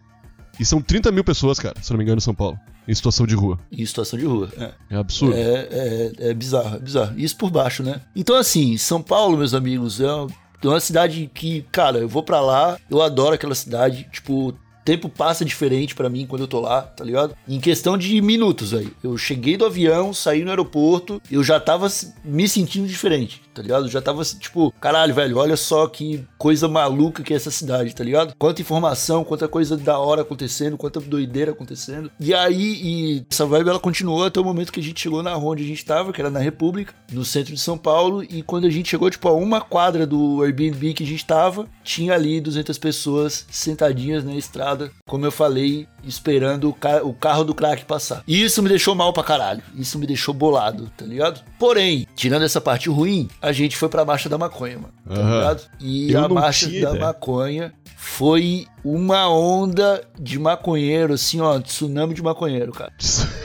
E 0.59 0.65
são 0.65 0.79
30 0.81 1.11
mil 1.11 1.23
pessoas, 1.23 1.57
cara, 1.59 1.73
se 1.81 1.89
não 1.89 1.97
me 1.97 2.03
engano, 2.03 2.17
em 2.19 2.21
São 2.21 2.35
Paulo, 2.35 2.59
em 2.87 2.93
situação 2.93 3.25
de 3.25 3.33
rua. 3.33 3.57
em 3.71 3.83
situação 3.85 4.19
de 4.19 4.25
rua. 4.25 4.49
É. 4.57 4.71
É 4.91 4.97
absurdo. 4.97 5.33
É, 5.35 5.41
é, 5.71 6.11
é 6.29 6.33
bizarro, 6.33 6.75
é 6.75 6.79
bizarro. 6.79 7.19
Isso 7.19 7.35
por 7.37 7.49
baixo, 7.49 7.81
né? 7.81 8.01
Então, 8.15 8.35
assim, 8.35 8.77
São 8.77 9.01
Paulo, 9.01 9.35
meus 9.37 9.55
amigos, 9.55 9.99
é 9.99 10.11
uma, 10.13 10.27
é 10.63 10.67
uma 10.67 10.79
cidade 10.79 11.27
que, 11.33 11.65
cara, 11.71 11.97
eu 11.97 12.07
vou 12.07 12.21
pra 12.21 12.39
lá, 12.39 12.77
eu 12.87 13.01
adoro 13.01 13.33
aquela 13.33 13.55
cidade. 13.55 14.07
Tipo, 14.11 14.53
tempo 14.83 15.09
passa 15.09 15.45
diferente 15.45 15.95
pra 15.95 16.09
mim 16.09 16.25
quando 16.25 16.41
eu 16.41 16.47
tô 16.47 16.59
lá, 16.59 16.81
tá 16.81 17.03
ligado? 17.03 17.35
Em 17.47 17.59
questão 17.59 17.97
de 17.97 18.21
minutos 18.21 18.73
aí. 18.73 18.91
Eu 19.03 19.17
cheguei 19.17 19.57
do 19.57 19.65
avião, 19.65 20.13
saí 20.13 20.43
no 20.43 20.49
aeroporto, 20.49 21.21
eu 21.31 21.43
já 21.43 21.59
tava 21.59 21.87
me 22.23 22.47
sentindo 22.47 22.87
diferente, 22.87 23.41
tá 23.53 23.61
ligado? 23.61 23.89
Já 23.89 24.01
tava 24.01 24.23
tipo, 24.23 24.73
caralho, 24.79 25.13
velho, 25.13 25.37
olha 25.37 25.55
só 25.55 25.87
que 25.87 26.25
coisa 26.37 26.67
maluca 26.67 27.23
que 27.23 27.33
é 27.33 27.35
essa 27.35 27.51
cidade, 27.51 27.95
tá 27.95 28.03
ligado? 28.03 28.33
Quanta 28.37 28.61
informação, 28.61 29.23
quanta 29.23 29.47
coisa 29.47 29.77
da 29.77 29.97
hora 29.97 30.21
acontecendo, 30.21 30.77
quanta 30.77 30.99
doideira 30.99 31.51
acontecendo. 31.51 32.11
E 32.19 32.33
aí, 32.33 32.81
e 32.83 33.25
essa 33.29 33.45
vibe 33.45 33.69
ela 33.69 33.79
continuou 33.79 34.25
até 34.25 34.39
o 34.39 34.43
momento 34.43 34.71
que 34.71 34.79
a 34.79 34.83
gente 34.83 34.99
chegou 34.99 35.23
na 35.23 35.33
rua 35.33 35.53
onde 35.53 35.63
a 35.63 35.67
gente 35.67 35.85
tava, 35.85 36.11
que 36.11 36.21
era 36.21 36.29
na 36.29 36.39
República, 36.39 36.93
no 37.11 37.23
centro 37.23 37.53
de 37.53 37.59
São 37.59 37.77
Paulo, 37.77 38.23
e 38.23 38.41
quando 38.41 38.65
a 38.65 38.69
gente 38.69 38.89
chegou, 38.89 39.09
tipo, 39.09 39.27
a 39.27 39.33
uma 39.33 39.61
quadra 39.61 40.05
do 40.05 40.41
Airbnb 40.43 40.93
que 40.93 41.03
a 41.03 41.07
gente 41.07 41.25
tava, 41.25 41.67
tinha 41.83 42.13
ali 42.13 42.41
200 42.41 42.77
pessoas 42.77 43.45
sentadinhas 43.49 44.23
na 44.23 44.35
estrada, 44.35 44.72
como 45.07 45.25
eu 45.25 45.31
falei 45.31 45.87
esperando 46.05 46.69
o, 46.69 46.73
ca- 46.73 47.03
o 47.03 47.13
carro 47.13 47.43
do 47.43 47.53
crack 47.55 47.85
passar. 47.85 48.23
E 48.27 48.43
isso 48.43 48.61
me 48.61 48.69
deixou 48.69 48.93
mal 48.95 49.11
pra 49.13 49.23
caralho. 49.23 49.61
Isso 49.75 49.97
me 49.97 50.05
deixou 50.07 50.33
bolado, 50.33 50.91
tá 50.97 51.05
ligado? 51.05 51.41
Porém, 51.59 52.07
tirando 52.15 52.43
essa 52.43 52.59
parte 52.61 52.89
ruim, 52.89 53.27
a 53.41 53.51
gente 53.51 53.77
foi 53.77 53.89
pra 53.89 54.05
marcha 54.05 54.27
da 54.29 54.37
maconha, 54.37 54.77
mano. 54.79 54.93
Tá 55.07 55.13
Aham. 55.21 55.35
ligado? 55.37 55.61
E 55.79 56.11
Eu 56.11 56.25
a 56.25 56.29
marcha 56.29 56.67
tinha 56.69 56.81
da 56.83 56.89
ideia. 56.91 57.05
maconha 57.05 57.73
foi 57.95 58.65
uma 58.83 59.29
onda 59.29 60.03
de 60.19 60.37
maconheiro, 60.37 61.13
assim, 61.13 61.39
ó, 61.39 61.57
tsunami 61.57 62.13
de 62.13 62.21
maconheiro, 62.21 62.73
cara. 62.73 62.91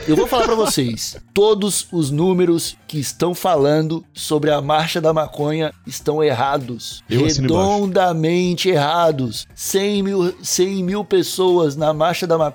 Eu 0.05 0.17
vou 0.17 0.27
falar 0.27 0.43
pra 0.43 0.55
vocês, 0.55 1.15
todos 1.33 1.87
os 1.93 2.11
números 2.11 2.75
que 2.85 2.99
estão 2.99 3.33
falando 3.33 4.03
sobre 4.13 4.51
a 4.51 4.61
marcha 4.61 4.99
da 4.99 5.13
maconha 5.13 5.71
estão 5.87 6.21
errados. 6.21 7.01
Eu 7.09 7.21
redondamente 7.25 8.69
errados. 8.69 9.47
100 9.55 10.03
mil, 10.03 10.35
100 10.43 10.83
mil 10.83 11.05
pessoas 11.05 11.75
na 11.77 11.93
marcha 11.93 12.27
da 12.27 12.37
maconha 12.37 12.48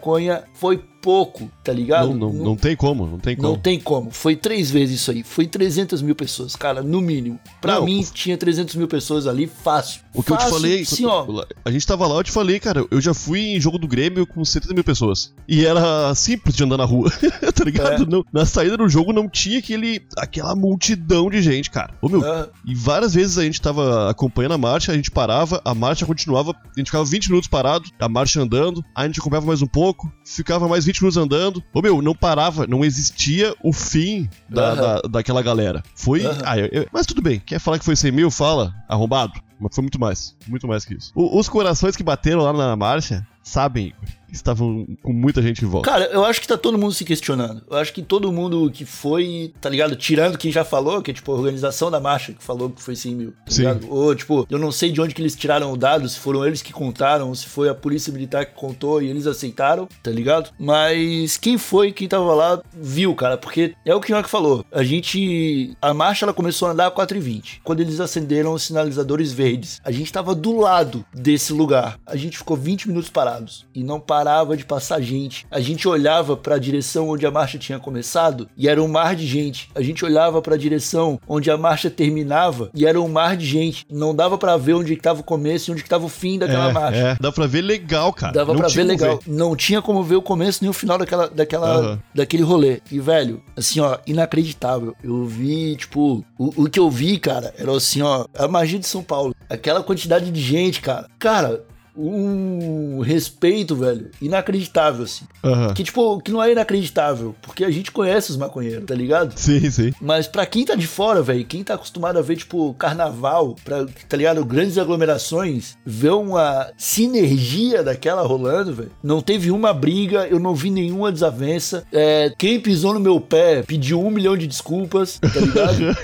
foi 0.53 0.85
pouco, 1.05 1.51
tá 1.63 1.71
ligado? 1.71 2.09
Não, 2.15 2.33
não, 2.33 2.45
não 2.45 2.57
tem 2.57 2.75
como, 2.75 3.07
não 3.07 3.19
tem 3.19 3.37
como. 3.37 3.49
Não 3.49 3.59
tem 3.59 3.79
como. 3.79 4.11
Foi 4.11 4.35
três 4.35 4.71
vezes 4.71 5.01
isso 5.03 5.11
aí. 5.11 5.23
Foi 5.23 5.47
300 5.47 6.01
mil 6.01 6.15
pessoas, 6.15 6.57
cara, 6.57 6.83
no 6.83 7.03
mínimo. 7.03 7.39
Pra 7.61 7.75
Não, 7.75 7.85
mim, 7.85 8.01
o- 8.01 8.13
tinha 8.13 8.39
300 8.39 8.75
mil 8.75 8.89
pessoas 8.89 9.27
ali 9.27 9.47
fácil. 9.47 10.01
O 10.15 10.23
que 10.23 10.33
eu 10.33 10.37
te 10.39 10.45
Fácil, 10.45 10.55
falei, 10.57 10.85
Sim, 10.85 11.05
ó. 11.05 11.45
a 11.65 11.71
gente 11.71 11.87
tava 11.87 12.07
lá, 12.07 12.15
eu 12.17 12.25
te 12.25 12.31
falei, 12.33 12.59
cara, 12.59 12.87
eu 12.91 13.01
já 13.01 13.13
fui 13.13 13.41
em 13.55 13.61
jogo 13.61 13.77
do 13.79 13.87
Grêmio 13.87 14.27
com 14.27 14.43
70 14.45 14.73
mil 14.73 14.83
pessoas. 14.85 15.35
E 15.47 15.67
era 15.67 16.15
simples 16.15 16.55
de 16.57 16.65
andar 16.65 16.79
na 16.79 16.85
rua, 16.85 17.11
tá 17.55 17.65
ligado? 17.65 18.05
É. 18.05 18.07
Não- 18.07 18.25
na 18.33 18.47
saída 18.47 18.77
do 18.79 18.89
jogo 18.89 19.13
não 19.13 19.29
tinha 19.29 19.59
aquele, 19.59 20.01
aquela 20.17 20.55
multidão 20.57 21.29
de 21.29 21.43
gente, 21.43 21.71
cara. 21.71 21.93
Ô 22.01 22.09
meu, 22.09 22.25
Ah, 22.25 22.49
e 22.65 22.75
várias 22.75 23.13
vezes 23.15 23.37
a 23.37 23.43
gente 23.45 23.61
tava 23.61 24.09
acompanhando 24.09 24.53
a 24.55 24.59
marcha, 24.59 24.93
a 24.93 24.95
gente 24.97 25.11
parava, 25.11 25.61
a 25.65 25.75
marcha 25.75 26.07
continuava, 26.07 26.53
a 26.53 26.79
gente 26.81 26.87
ficava 26.87 27.05
20 27.05 27.29
minutos 27.29 27.49
parado, 27.49 27.85
a 27.99 28.09
marcha 28.09 28.41
andando, 28.41 28.83
aí 28.95 29.05
a 29.05 29.07
gente 29.09 29.21
acompanhava 29.21 29.47
mais 29.47 29.61
um 29.61 29.67
pouco, 29.67 30.11
ficava 30.25 30.67
mais 30.69 30.85
20 30.85 30.94
minutos 31.03 31.17
andando. 31.17 31.63
Ô 31.73 31.81
meu, 31.83 32.01
não 32.03 32.15
parava, 32.15 32.67
não 32.67 32.85
existia 32.85 33.55
o 33.63 33.73
fim 33.73 34.29
da, 34.49 34.71
Aham. 34.73 34.77
da- 34.77 35.01
daquela 35.11 35.43
galera. 35.43 35.83
Foi. 35.95 36.25
Aham. 36.25 36.39
ah, 36.45 36.59
eu- 36.59 36.69
eu- 36.73 36.87
mas 36.93 37.07
tudo 37.07 37.23
bem, 37.23 37.41
quer 37.41 37.59
falar 37.59 37.79
que 37.79 37.85
foi 37.85 37.97
100 37.97 38.13
mil? 38.13 38.31
Fala, 38.31 38.75
arrombado. 38.89 39.33
Mas 39.61 39.75
foi 39.75 39.83
muito 39.83 40.01
mais, 40.01 40.37
muito 40.49 40.67
mais 40.67 40.85
que 40.85 40.95
isso. 40.95 41.13
O- 41.15 41.39
os 41.39 41.49
corações 41.49 41.97
que 41.97 42.03
bateram 42.03 42.43
lá 42.43 42.53
na 42.53 42.75
marcha 42.77 43.27
sabem, 43.43 43.87
Igor, 43.87 44.15
estavam 44.35 44.87
com 45.03 45.13
muita 45.13 45.41
gente 45.41 45.65
em 45.65 45.69
volta. 45.69 45.91
Cara, 45.91 46.07
eu 46.07 46.25
acho 46.25 46.41
que 46.41 46.49
tá 46.49 46.57
todo 46.57 46.79
mundo 46.79 46.93
se 46.93 47.05
questionando. 47.05 47.63
Eu 47.71 47.77
acho 47.77 47.93
que 47.93 48.03
todo 48.03 48.33
mundo 48.33 48.71
que 48.71 48.85
foi, 48.85 49.53
tá 49.61 49.69
ligado? 49.69 49.97
Tirando 49.97 50.39
quem 50.39 50.51
já 50.51 50.65
falou, 50.65 51.03
que 51.03 51.11
é 51.11 51.15
tipo 51.15 51.33
a 51.33 51.35
organização 51.35 51.91
da 51.91 52.01
marcha 52.01 52.33
que 52.33 52.43
falou 52.43 52.71
que 52.71 52.83
foi 52.83 52.97
100 52.97 53.15
mil, 53.15 53.31
tá 53.31 53.37
Sim. 53.49 53.63
ligado? 53.63 53.87
Ou 53.91 54.15
tipo, 54.15 54.47
eu 54.51 54.59
não 54.59 54.73
sei 54.73 54.91
de 54.91 55.01
onde 55.01 55.15
que 55.15 55.23
eles 55.23 55.37
tiraram 55.37 55.73
o 55.73 55.77
dado, 55.77 56.09
se 56.09 56.19
foram 56.19 56.45
eles 56.47 56.63
que 56.63 56.73
contaram, 56.73 57.35
se 57.35 57.47
foi 57.47 57.69
a 57.69 57.75
polícia 57.75 58.13
militar 58.13 58.47
que 58.47 58.55
contou 58.55 59.01
e 59.01 59.09
eles 59.09 59.27
aceitaram, 59.27 59.89
tá 60.03 60.11
ligado? 60.11 60.51
Mas 60.59 61.37
quem 61.37 61.59
foi, 61.59 61.93
quem 61.93 62.09
tava 62.09 62.35
lá, 62.35 62.63
viu, 62.73 63.15
cara, 63.15 63.37
porque 63.37 63.75
é 63.85 63.95
o 63.95 64.01
que 64.01 64.13
o 64.13 64.17
Nhoque 64.17 64.31
falou. 64.31 64.65
A 64.73 64.83
gente. 64.83 65.77
A 65.81 65.93
marcha 65.95 66.25
ela 66.25 66.35
começou 66.35 66.69
a 66.69 66.73
andar 66.73 66.87
a 66.87 66.91
4h20. 66.91 67.61
Quando 67.63 67.81
eles 67.81 68.01
acenderam 68.01 68.53
os 68.53 68.63
sinalizadores 68.63 69.33
verdes, 69.33 69.81
a 69.85 69.91
gente 69.91 70.13
tava 70.13 70.35
do 70.35 70.57
lado 70.57 71.05
desse 71.13 71.53
lugar. 71.53 71.99
A 72.07 72.17
gente 72.17 72.39
ficou 72.39 72.57
20 72.57 72.89
minutos 72.89 73.11
parados 73.11 73.67
e 73.75 73.83
não 73.83 74.01
parava 74.25 74.57
de 74.57 74.65
passar 74.65 75.03
gente. 75.03 75.47
A 75.51 75.61
gente 75.61 75.87
olhava 75.87 76.35
pra 76.35 76.57
direção 76.57 77.11
onde 77.11 77.27
a 77.27 77.31
marcha 77.31 77.59
tinha 77.59 77.79
começado 77.79 78.49
e 78.57 78.67
era 78.67 78.83
um 78.83 78.89
mar 78.89 79.15
de 79.15 79.27
gente. 79.27 79.69
A 79.75 79.83
gente 79.83 80.03
olhava 80.03 80.41
pra 80.41 80.57
direção 80.57 81.21
onde 81.29 81.51
a 81.51 81.59
marcha 81.59 81.91
terminava 81.91 82.71
e 82.75 82.87
era 82.87 82.99
um 82.99 83.07
mar 83.07 83.37
de 83.37 83.45
gente. 83.45 83.85
Não 83.91 84.15
dava 84.15 84.39
pra 84.39 84.57
ver 84.57 84.73
onde 84.73 84.97
que 84.97 85.03
tava 85.03 85.21
o 85.21 85.25
começo 85.25 85.71
e 85.71 85.73
onde 85.73 85.83
que 85.83 85.89
tava 85.91 86.07
o 86.07 86.09
fim 86.09 86.39
daquela 86.39 86.71
é, 86.71 86.73
marcha. 86.73 86.99
é, 86.99 87.17
dá 87.21 87.31
pra 87.31 87.47
ver 87.47 87.61
legal, 87.61 88.15
cara. 88.15 88.33
Dava 88.33 88.55
Não 88.55 88.61
pra 88.61 88.69
tinha 88.71 88.83
ver 88.85 88.91
legal. 88.91 89.21
Não 89.27 89.55
tinha 89.55 89.83
como 89.83 90.03
ver 90.03 90.17
o 90.17 90.23
começo 90.23 90.61
nem 90.63 90.71
o 90.71 90.75
final 90.75 90.97
daquela, 90.97 91.29
daquela, 91.29 91.75
Aham. 91.77 92.03
daquele 92.15 92.43
rolê. 92.43 92.81
E, 92.91 92.99
velho, 92.99 93.43
assim, 93.55 93.81
ó, 93.81 93.99
inacreditável. 94.07 94.97
Eu 95.05 95.27
vi, 95.27 95.77
tipo, 95.77 96.25
o, 96.39 96.63
o 96.65 96.71
que 96.71 96.81
eu 96.81 96.89
vi, 96.89 97.19
cara, 97.19 97.53
era 97.59 97.71
assim, 97.77 98.01
ó, 98.01 98.25
a 98.39 98.49
magia 98.49 98.79
de 98.79 98.87
São 98.87 99.03
Paulo. 99.03 99.35
Aquela 99.51 99.83
quantidade 99.83 100.31
de 100.31 100.41
gente, 100.41 100.81
cara. 100.81 101.09
Cara, 101.19 101.63
um 101.97 103.01
respeito, 103.01 103.77
velho, 103.77 104.11
inacreditável, 104.21 105.05
assim. 105.05 105.25
Aham. 105.43 105.73
Que, 105.75 105.85
tipo, 105.85 106.21
que 106.21 106.33
não 106.33 106.43
é 106.43 106.53
inacreditável, 106.53 107.35
porque 107.41 107.65
a 107.65 107.71
gente 107.71 107.93
conhece 107.93 108.31
os 108.31 108.37
maconheiros, 108.37 108.85
tá 108.85 108.95
ligado? 108.95 109.39
Sim, 109.39 109.71
sim. 109.71 109.93
Mas 110.01 110.27
pra 110.27 110.45
quem 110.47 110.65
tá 110.65 110.75
de 110.75 110.87
fora, 110.87 111.23
velho, 111.23 111.45
quem 111.45 111.63
tá 111.63 111.75
acostumado 111.75 112.19
a 112.19 112.23
ver, 112.23 112.37
tipo, 112.37 112.75
carnaval, 112.75 113.55
pra, 113.65 113.87
tá 114.09 114.17
ligado? 114.17 114.45
Grandes 114.45 114.79
aglomerações, 114.79 115.77
ver 115.85 116.11
uma 116.11 116.71
sinergia 116.77 117.83
daquela 117.83 118.23
rolando, 118.23 118.75
velho. 118.75 118.93
Não 119.03 119.21
teve 119.21 119.51
uma 119.51 119.73
briga, 119.73 120.27
eu 120.27 120.41
não 120.41 120.55
vi 120.55 120.71
nenhuma 120.71 121.13
desavença. 121.13 121.85
É, 121.93 122.33
quem 122.37 122.61
pisou 122.61 122.95
no 122.95 123.01
meu 123.01 123.21
pé 123.21 123.63
pediu 123.63 124.01
um 124.01 124.11
milhão 124.11 124.37
de 124.37 124.47
desculpas, 124.47 125.19
tá 125.21 125.41
ligado? 125.41 125.97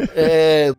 é. 0.14 0.72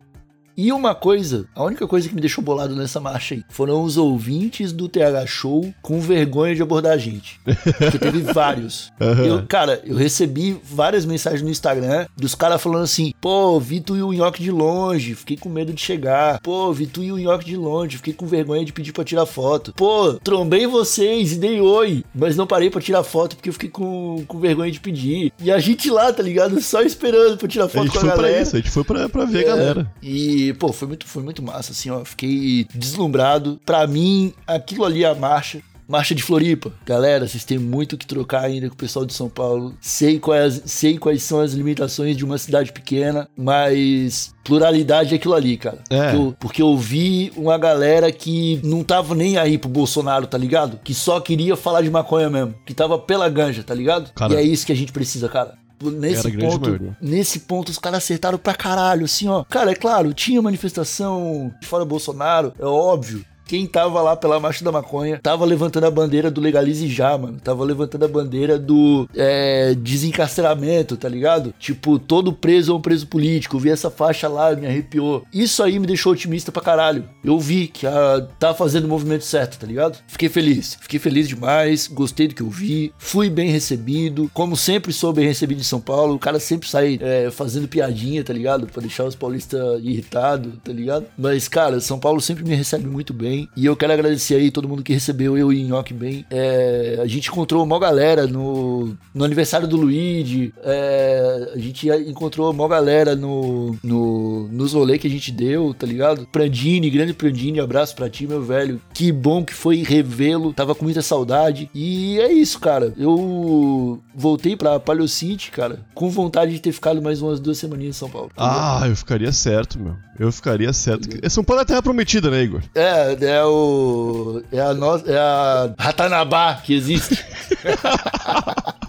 E 0.56 0.72
uma 0.72 0.94
coisa, 0.94 1.46
a 1.54 1.64
única 1.64 1.86
coisa 1.86 2.08
que 2.08 2.14
me 2.14 2.20
deixou 2.20 2.42
bolado 2.44 2.76
nessa 2.76 3.00
marcha 3.00 3.34
aí 3.34 3.42
foram 3.48 3.82
os 3.82 3.96
ouvintes 3.96 4.72
do 4.72 4.88
TH 4.88 5.26
Show 5.26 5.72
com 5.82 6.00
vergonha 6.00 6.54
de 6.54 6.62
abordar 6.62 6.92
a 6.92 6.98
gente. 6.98 7.40
Porque 7.78 7.98
teve 7.98 8.20
vários. 8.32 8.92
Eu, 9.24 9.44
cara, 9.46 9.80
eu 9.84 9.96
recebi 9.96 10.58
várias 10.62 11.04
mensagens 11.04 11.42
no 11.42 11.48
Instagram 11.50 12.06
dos 12.16 12.34
caras 12.34 12.60
falando 12.62 12.84
assim: 12.84 13.12
pô, 13.20 13.58
vi 13.58 13.80
tu 13.80 13.96
e 13.96 14.02
o 14.02 14.12
nhoque 14.12 14.42
de 14.42 14.50
longe, 14.50 15.14
fiquei 15.14 15.36
com 15.36 15.48
medo 15.48 15.72
de 15.72 15.80
chegar. 15.80 16.40
Pô, 16.40 16.72
vi 16.72 16.86
tu 16.86 17.02
e 17.02 17.10
o 17.12 17.18
nhoque 17.18 17.44
de 17.46 17.56
longe, 17.56 17.96
fiquei 17.96 18.12
com 18.12 18.26
vergonha 18.26 18.64
de 18.64 18.72
pedir 18.72 18.92
pra 18.92 19.04
tirar 19.04 19.26
foto. 19.26 19.72
Pô, 19.76 20.14
trombei 20.22 20.66
vocês 20.66 21.32
e 21.32 21.36
dei 21.36 21.60
oi, 21.60 22.04
mas 22.14 22.36
não 22.36 22.46
parei 22.46 22.68
pra 22.70 22.80
tirar 22.80 23.02
foto 23.02 23.36
porque 23.36 23.48
eu 23.48 23.52
fiquei 23.54 23.70
com, 23.70 24.24
com 24.26 24.38
vergonha 24.38 24.70
de 24.70 24.80
pedir. 24.80 25.32
E 25.40 25.50
a 25.50 25.58
gente 25.58 25.90
lá, 25.90 26.12
tá 26.12 26.22
ligado? 26.22 26.60
Só 26.60 26.82
esperando 26.82 27.36
pra 27.38 27.48
tirar 27.48 27.64
A 27.64 27.68
foto 27.68 27.84
gente 27.84 27.92
com 27.92 27.98
a 27.98 28.00
foi 28.00 28.10
galera. 28.10 28.32
pra 28.32 28.42
isso, 28.42 28.56
a 28.56 28.58
gente 28.58 28.70
foi 28.70 28.84
pra, 28.84 29.08
pra 29.08 29.24
ver 29.24 29.38
a 29.38 29.40
É, 29.40 29.44
galera. 29.44 29.92
E, 30.02 30.39
pô, 30.58 30.72
foi 30.72 30.88
muito, 30.88 31.06
foi 31.06 31.22
muito 31.22 31.42
massa, 31.42 31.72
assim, 31.72 31.90
ó. 31.90 32.04
Fiquei 32.04 32.66
deslumbrado. 32.74 33.60
Pra 33.64 33.86
mim, 33.86 34.32
aquilo 34.46 34.84
ali 34.84 35.04
é 35.04 35.08
a 35.08 35.14
marcha. 35.14 35.60
Marcha 35.90 36.14
de 36.14 36.22
Floripa. 36.22 36.72
Galera, 36.86 37.26
vocês 37.26 37.44
têm 37.44 37.58
muito 37.58 37.98
que 37.98 38.06
trocar 38.06 38.42
ainda 38.42 38.68
com 38.68 38.74
o 38.74 38.78
pessoal 38.78 39.04
de 39.04 39.12
São 39.12 39.28
Paulo. 39.28 39.74
Sei 39.80 40.20
quais, 40.20 40.62
sei 40.66 40.96
quais 40.96 41.20
são 41.20 41.40
as 41.40 41.52
limitações 41.52 42.16
de 42.16 42.24
uma 42.24 42.38
cidade 42.38 42.70
pequena, 42.70 43.28
mas 43.36 44.32
pluralidade 44.44 45.14
é 45.14 45.16
aquilo 45.16 45.34
ali, 45.34 45.56
cara. 45.56 45.82
É. 45.90 46.12
Porque, 46.12 46.16
eu, 46.16 46.36
porque 46.38 46.62
eu 46.62 46.76
vi 46.76 47.32
uma 47.36 47.58
galera 47.58 48.12
que 48.12 48.60
não 48.62 48.84
tava 48.84 49.16
nem 49.16 49.36
aí 49.36 49.58
pro 49.58 49.68
Bolsonaro, 49.68 50.28
tá 50.28 50.38
ligado? 50.38 50.78
Que 50.84 50.94
só 50.94 51.18
queria 51.18 51.56
falar 51.56 51.82
de 51.82 51.90
maconha 51.90 52.30
mesmo. 52.30 52.54
Que 52.64 52.72
tava 52.72 52.96
pela 52.96 53.28
ganja, 53.28 53.64
tá 53.64 53.74
ligado? 53.74 54.12
Cara. 54.12 54.34
e 54.34 54.36
é 54.36 54.42
isso 54.42 54.64
que 54.64 54.72
a 54.72 54.76
gente 54.76 54.92
precisa, 54.92 55.28
cara. 55.28 55.58
Nesse 55.82 56.30
ponto, 56.36 56.60
maioria. 56.68 56.96
nesse 57.00 57.38
ponto 57.40 57.70
os 57.70 57.78
caras 57.78 57.98
acertaram 57.98 58.38
pra 58.38 58.54
caralho, 58.54 59.04
assim, 59.04 59.28
ó. 59.28 59.44
Cara, 59.44 59.70
é 59.70 59.74
claro, 59.74 60.12
tinha 60.12 60.42
manifestação 60.42 61.52
fora 61.64 61.84
Bolsonaro, 61.84 62.52
é 62.58 62.64
óbvio. 62.66 63.24
Quem 63.50 63.66
tava 63.66 64.00
lá 64.00 64.14
pela 64.14 64.38
Marcha 64.38 64.64
da 64.64 64.70
Maconha 64.70 65.18
tava 65.20 65.44
levantando 65.44 65.84
a 65.84 65.90
bandeira 65.90 66.30
do 66.30 66.40
legalize 66.40 66.86
já, 66.86 67.18
mano. 67.18 67.40
Tava 67.40 67.64
levantando 67.64 68.04
a 68.04 68.08
bandeira 68.08 68.56
do 68.56 69.08
é, 69.12 69.74
desencarceramento, 69.74 70.96
tá 70.96 71.08
ligado? 71.08 71.52
Tipo, 71.58 71.98
todo 71.98 72.32
preso 72.32 72.70
é 72.70 72.74
um 72.76 72.80
preso 72.80 73.08
político. 73.08 73.56
Eu 73.56 73.60
vi 73.60 73.70
essa 73.70 73.90
faixa 73.90 74.28
lá, 74.28 74.54
me 74.54 74.68
arrepiou. 74.68 75.24
Isso 75.34 75.64
aí 75.64 75.80
me 75.80 75.86
deixou 75.88 76.12
otimista 76.12 76.52
pra 76.52 76.62
caralho. 76.62 77.08
Eu 77.24 77.40
vi 77.40 77.66
que 77.66 77.88
a, 77.88 78.24
tá 78.38 78.54
fazendo 78.54 78.84
o 78.84 78.88
movimento 78.88 79.24
certo, 79.24 79.58
tá 79.58 79.66
ligado? 79.66 79.98
Fiquei 80.06 80.28
feliz. 80.28 80.78
Fiquei 80.80 81.00
feliz 81.00 81.26
demais. 81.26 81.88
Gostei 81.88 82.28
do 82.28 82.36
que 82.36 82.42
eu 82.42 82.50
vi. 82.50 82.94
Fui 82.98 83.28
bem 83.28 83.50
recebido. 83.50 84.30
Como 84.32 84.56
sempre 84.56 84.92
sou 84.92 85.12
bem 85.12 85.26
recebido 85.26 85.60
em 85.60 85.64
São 85.64 85.80
Paulo. 85.80 86.14
O 86.14 86.20
cara 86.20 86.38
sempre 86.38 86.68
sai 86.68 87.00
é, 87.02 87.32
fazendo 87.32 87.66
piadinha, 87.66 88.22
tá 88.22 88.32
ligado? 88.32 88.68
Pra 88.68 88.80
deixar 88.80 89.06
os 89.06 89.16
paulistas 89.16 89.82
irritados, 89.82 90.52
tá 90.62 90.72
ligado? 90.72 91.06
Mas, 91.18 91.48
cara, 91.48 91.80
São 91.80 91.98
Paulo 91.98 92.20
sempre 92.20 92.44
me 92.44 92.54
recebe 92.54 92.86
muito 92.86 93.12
bem. 93.40 93.48
E 93.56 93.66
eu 93.66 93.76
quero 93.76 93.92
agradecer 93.92 94.34
aí 94.34 94.50
todo 94.50 94.68
mundo 94.68 94.82
que 94.82 94.92
recebeu 94.92 95.38
eu 95.38 95.52
e 95.52 95.62
Nhoque 95.62 95.94
bem. 95.94 96.24
É, 96.30 96.98
a 97.00 97.06
gente 97.06 97.28
encontrou 97.28 97.62
uma 97.64 97.78
galera 97.78 98.26
no, 98.26 98.96
no 99.14 99.24
aniversário 99.24 99.66
do 99.66 99.76
Luigi. 99.76 100.52
É, 100.62 101.52
a 101.54 101.58
gente 101.58 101.88
encontrou 101.88 102.50
uma 102.50 102.68
galera 102.68 103.14
no, 103.14 103.76
no, 103.82 104.48
nos 104.48 104.72
rolês 104.72 105.00
que 105.00 105.06
a 105.06 105.10
gente 105.10 105.32
deu, 105.32 105.74
tá 105.74 105.86
ligado? 105.86 106.26
Prandini, 106.26 106.90
grande 106.90 107.12
Prandini, 107.12 107.60
abraço 107.60 107.94
pra 107.94 108.10
ti, 108.10 108.26
meu 108.26 108.42
velho. 108.42 108.80
Que 108.92 109.12
bom 109.12 109.44
que 109.44 109.54
foi 109.54 109.82
revê-lo. 109.82 110.52
Tava 110.52 110.74
com 110.74 110.84
muita 110.84 111.02
saudade. 111.02 111.70
E 111.74 112.18
é 112.20 112.32
isso, 112.32 112.58
cara. 112.58 112.92
Eu 112.96 114.00
voltei 114.14 114.56
pra 114.56 114.80
Palio 114.80 115.08
City, 115.08 115.50
cara, 115.50 115.80
com 115.94 116.10
vontade 116.10 116.52
de 116.52 116.60
ter 116.60 116.72
ficado 116.72 117.00
mais 117.00 117.22
umas 117.22 117.40
duas 117.40 117.58
semaninhas 117.58 117.96
em 117.96 117.98
São 117.98 118.10
Paulo. 118.10 118.30
Ah, 118.36 118.82
eu 118.86 118.96
ficaria 118.96 119.32
certo, 119.32 119.78
meu. 119.78 119.96
Eu 120.18 120.30
ficaria 120.30 120.70
certo. 120.72 121.08
São 121.30 121.42
Paulo 121.42 121.60
é 121.60 121.62
a 121.62 121.66
terra 121.66 121.82
prometida, 121.82 122.30
né, 122.30 122.42
Igor? 122.42 122.60
É, 122.74 123.16
é 123.22 123.44
o. 123.44 124.42
É 124.52 124.60
a 124.60 124.74
nossa. 124.74 125.10
É 125.10 125.18
a 125.18 125.74
Ratanabá 125.78 126.56
que 126.56 126.74
existe. 126.74 127.24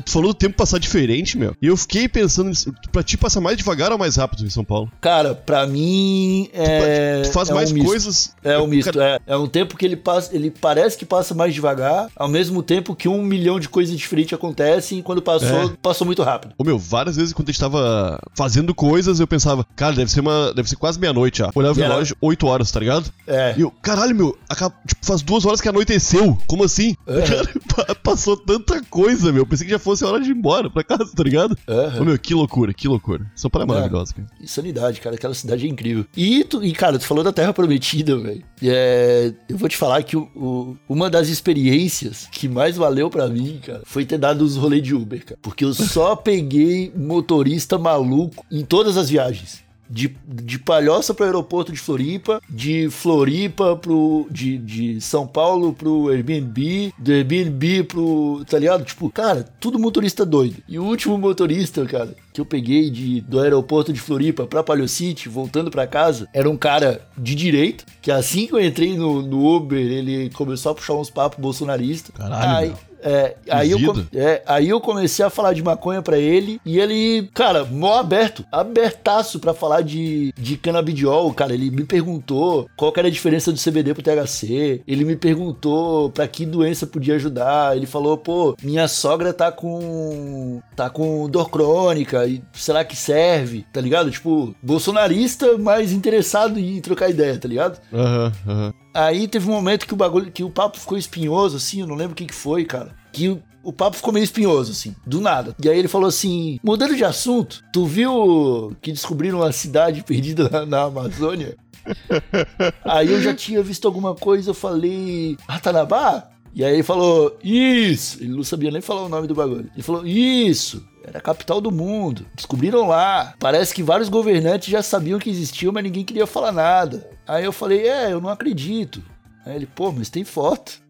Tu 0.00 0.10
falou 0.10 0.28
do 0.32 0.34
tempo 0.34 0.56
passar 0.56 0.78
diferente, 0.78 1.36
meu. 1.36 1.54
E 1.60 1.66
eu 1.66 1.76
fiquei 1.76 2.08
pensando 2.08 2.48
nisso. 2.48 2.72
Pra 2.90 3.02
ti 3.02 3.16
passar 3.16 3.40
mais 3.40 3.56
devagar 3.56 3.92
ou 3.92 3.98
mais 3.98 4.16
rápido 4.16 4.44
em 4.44 4.50
São 4.50 4.64
Paulo? 4.64 4.90
Cara, 5.00 5.34
pra 5.34 5.66
mim 5.66 6.48
é. 6.52 7.22
tu 7.22 7.32
faz 7.32 7.48
é 7.48 7.52
um 7.52 7.56
mais 7.56 7.72
misto. 7.72 7.86
coisas. 7.86 8.34
É 8.42 8.58
um 8.58 8.66
misto, 8.66 9.00
é. 9.00 9.18
É 9.26 9.36
um 9.36 9.46
tempo 9.46 9.76
que 9.76 9.84
ele 9.84 9.96
passa, 9.96 10.34
ele 10.34 10.50
parece 10.50 10.96
que 10.96 11.04
passa 11.04 11.34
mais 11.34 11.54
devagar, 11.54 12.08
ao 12.16 12.28
mesmo 12.28 12.62
tempo 12.62 12.94
que 12.94 13.08
um 13.08 13.22
milhão 13.22 13.58
de 13.60 13.68
coisas 13.68 13.96
diferentes 13.96 14.32
acontecem 14.32 14.98
e 14.98 15.02
quando 15.02 15.20
passou, 15.22 15.48
É. 15.48 15.72
passou 15.82 16.06
muito 16.06 16.22
rápido. 16.22 16.54
Ô 16.58 16.64
meu, 16.64 16.78
várias 16.78 17.16
vezes 17.16 17.32
quando 17.32 17.48
a 17.48 17.52
gente 17.52 17.60
tava 17.60 18.18
fazendo 18.34 18.74
coisas, 18.74 19.20
eu 19.20 19.26
pensava, 19.26 19.66
cara, 19.76 19.94
deve 19.94 20.10
ser 20.10 20.20
uma. 20.20 20.52
Deve 20.54 20.68
ser 20.68 20.76
quase 20.76 20.98
meia-noite 20.98 21.38
já. 21.38 21.50
Olhava 21.54 21.78
o 21.78 21.82
relógio, 21.82 22.16
8 22.20 22.46
horas, 22.46 22.70
tá 22.70 22.80
ligado? 22.80 23.10
É. 23.26 23.54
E 23.56 23.60
eu, 23.60 23.70
caralho, 23.70 24.14
meu, 24.14 24.38
acaba- 24.48 24.74
tipo, 24.86 25.04
faz 25.04 25.22
duas 25.22 25.44
horas 25.44 25.60
que 25.60 25.68
anoiteceu. 25.68 26.38
Como 26.46 26.64
assim? 26.64 26.96
É. 27.06 27.22
Cara, 27.32 27.48
pa- 27.74 27.94
passou 27.96 28.36
tanta 28.36 28.82
coisa, 28.90 29.32
meu. 29.32 29.46
Pensei 29.46 29.66
que 29.66 29.72
já 29.72 29.78
fosse 29.82 30.04
a 30.04 30.08
hora 30.08 30.20
de 30.20 30.30
ir 30.30 30.36
embora 30.36 30.70
pra 30.70 30.82
casa, 30.84 31.10
tá 31.14 31.22
ligado? 31.22 31.56
Ô 32.00 32.04
meu, 32.04 32.18
que 32.18 32.34
loucura, 32.34 32.72
que 32.72 32.86
loucura. 32.88 33.30
São 33.34 33.50
Paulo 33.50 33.70
É. 33.70 33.74
maravilhosa, 33.74 34.14
cara. 34.14 34.26
Insanidade, 34.40 35.00
cara. 35.00 35.16
Aquela 35.16 35.34
cidade 35.34 35.66
é 35.66 35.68
incrível. 35.68 36.06
E, 36.16 36.44
tu, 36.44 36.62
e 36.62 36.72
cara, 36.72 36.98
tu 36.98 37.06
falou 37.06 37.22
da 37.24 37.32
Terra 37.32 37.52
Prometida, 37.52 38.16
velho. 38.18 38.42
É, 38.62 39.32
eu 39.48 39.56
vou 39.56 39.68
te 39.68 39.76
falar 39.76 40.02
que 40.02 40.16
o- 40.16 40.28
o- 40.36 40.76
uma 40.88 41.10
das 41.10 41.28
experiências 41.28 42.28
que 42.30 42.48
mais 42.48 42.76
valeu 42.76 43.10
pra 43.10 43.28
mim, 43.28 43.60
cara, 43.64 43.82
foi 43.84 44.04
ter 44.04 44.18
dado 44.18 44.42
os 44.42 44.56
rolês 44.56 44.82
de 44.82 44.94
Uber, 44.94 45.24
cara. 45.24 45.38
Porque 45.42 45.64
eu 45.64 45.74
só 45.74 46.14
peguei 46.16 46.92
motorista 46.96 47.78
maluco 47.78 48.44
em 48.50 48.64
todas 48.64 48.96
as 48.96 49.08
viagens. 49.10 49.62
De, 49.94 50.16
de 50.26 50.58
Palhoça 50.58 51.12
pro 51.12 51.26
aeroporto 51.26 51.70
de 51.70 51.78
Floripa, 51.78 52.40
de 52.48 52.88
Floripa 52.88 53.76
pro. 53.76 54.26
De, 54.30 54.56
de 54.56 55.00
São 55.00 55.26
Paulo 55.26 55.74
pro 55.74 56.08
Airbnb, 56.08 56.94
do 56.98 57.12
Airbnb 57.12 57.84
pro. 57.84 58.42
Tá 58.48 58.58
ligado? 58.58 58.84
Tipo, 58.84 59.10
cara, 59.10 59.44
tudo 59.60 59.78
motorista 59.78 60.24
doido. 60.24 60.62
E 60.66 60.78
o 60.78 60.84
último 60.84 61.18
motorista, 61.18 61.84
cara, 61.84 62.14
que 62.32 62.40
eu 62.40 62.46
peguei 62.46 62.88
de, 62.88 63.20
do 63.20 63.38
aeroporto 63.38 63.92
de 63.92 64.00
Floripa 64.00 64.46
pra 64.46 64.62
Palhocity, 64.62 65.28
voltando 65.28 65.70
pra 65.70 65.86
casa, 65.86 66.26
era 66.32 66.48
um 66.48 66.56
cara 66.56 67.06
de 67.16 67.34
direita, 67.34 67.84
que 68.00 68.10
assim 68.10 68.46
que 68.46 68.54
eu 68.54 68.60
entrei 68.60 68.96
no, 68.96 69.20
no 69.20 69.46
Uber, 69.54 69.78
ele 69.78 70.30
começou 70.30 70.72
a 70.72 70.74
puxar 70.74 70.94
uns 70.94 71.10
papos 71.10 71.38
bolsonaristas. 71.38 72.14
Caralho, 72.16 72.68
meu. 72.68 72.91
É, 73.02 73.36
aí, 73.50 73.70
eu, 73.72 74.06
é, 74.14 74.42
aí 74.46 74.68
eu 74.68 74.80
comecei 74.80 75.24
a 75.24 75.30
falar 75.30 75.52
de 75.52 75.62
maconha 75.62 76.00
pra 76.00 76.18
ele 76.18 76.60
e 76.64 76.78
ele, 76.78 77.28
cara, 77.34 77.64
mó 77.64 77.98
aberto, 77.98 78.44
abertaço 78.50 79.40
pra 79.40 79.52
falar 79.52 79.82
de, 79.82 80.32
de 80.36 80.56
canabidiol, 80.56 81.32
cara. 81.34 81.52
Ele 81.52 81.70
me 81.70 81.84
perguntou 81.84 82.68
qual 82.76 82.92
que 82.92 83.00
era 83.00 83.08
a 83.08 83.12
diferença 83.12 83.52
do 83.52 83.58
CBD 83.58 83.94
pro 83.94 84.02
THC. 84.02 84.82
Ele 84.86 85.04
me 85.04 85.16
perguntou 85.16 86.10
pra 86.10 86.28
que 86.28 86.46
doença 86.46 86.86
podia 86.86 87.16
ajudar. 87.16 87.76
Ele 87.76 87.86
falou, 87.86 88.16
pô, 88.16 88.56
minha 88.62 88.86
sogra 88.86 89.32
tá 89.32 89.50
com. 89.50 90.60
tá 90.76 90.88
com 90.88 91.28
dor 91.28 91.50
crônica 91.50 92.26
e 92.26 92.42
será 92.52 92.84
que 92.84 92.96
serve? 92.96 93.66
Tá 93.72 93.80
ligado? 93.80 94.10
Tipo, 94.10 94.54
bolsonarista, 94.62 95.58
mas 95.58 95.92
interessado 95.92 96.58
em 96.58 96.80
trocar 96.80 97.10
ideia, 97.10 97.38
tá 97.38 97.48
ligado? 97.48 97.80
Aham, 97.92 98.32
aham. 98.46 98.72
Aí 98.94 99.26
teve 99.26 99.48
um 99.48 99.52
momento 99.52 99.86
que 99.86 99.94
o 99.94 99.96
bagulho, 99.96 100.30
que 100.30 100.44
o 100.44 100.50
papo 100.50 100.78
ficou 100.78 100.98
espinhoso, 100.98 101.56
assim, 101.56 101.80
eu 101.80 101.86
não 101.86 101.94
lembro 101.94 102.12
o 102.12 102.16
que, 102.16 102.26
que 102.26 102.34
foi, 102.34 102.64
cara. 102.64 102.94
Que 103.12 103.28
o, 103.28 103.42
o 103.62 103.72
papo 103.72 103.96
ficou 103.96 104.12
meio 104.12 104.24
espinhoso, 104.24 104.72
assim, 104.72 104.94
do 105.06 105.20
nada. 105.20 105.54
E 105.62 105.68
aí 105.68 105.78
ele 105.78 105.88
falou 105.88 106.08
assim: 106.08 106.58
mudando 106.62 106.94
de 106.94 107.04
assunto, 107.04 107.62
tu 107.72 107.86
viu 107.86 108.76
que 108.82 108.92
descobriram 108.92 109.38
uma 109.38 109.52
cidade 109.52 110.02
perdida 110.02 110.48
na, 110.48 110.66
na 110.66 110.82
Amazônia? 110.82 111.56
aí 112.84 113.10
eu 113.10 113.20
já 113.20 113.34
tinha 113.34 113.62
visto 113.62 113.86
alguma 113.86 114.14
coisa, 114.14 114.50
eu 114.50 114.54
falei: 114.54 115.36
Ratanabá? 115.48 116.28
E 116.54 116.64
aí 116.64 116.74
ele 116.74 116.82
falou: 116.82 117.38
Isso! 117.42 118.22
Ele 118.22 118.34
não 118.34 118.44
sabia 118.44 118.70
nem 118.70 118.80
falar 118.80 119.02
o 119.02 119.08
nome 119.08 119.26
do 119.26 119.34
bagulho. 119.34 119.70
Ele 119.72 119.82
falou: 119.82 120.06
Isso! 120.06 120.86
Era 121.04 121.18
a 121.18 121.22
capital 121.22 121.60
do 121.60 121.72
mundo. 121.72 122.26
Descobriram 122.34 122.86
lá. 122.86 123.34
Parece 123.38 123.74
que 123.74 123.82
vários 123.82 124.08
governantes 124.08 124.68
já 124.68 124.82
sabiam 124.82 125.18
que 125.18 125.30
existia, 125.30 125.72
mas 125.72 125.82
ninguém 125.82 126.04
queria 126.04 126.26
falar 126.26 126.52
nada. 126.52 127.08
Aí 127.26 127.44
eu 127.44 127.52
falei: 127.52 127.88
É, 127.88 128.12
eu 128.12 128.20
não 128.20 128.28
acredito. 128.28 129.02
Aí 129.44 129.56
ele: 129.56 129.66
Pô, 129.66 129.90
mas 129.90 130.10
tem 130.10 130.24
foto. 130.24 130.80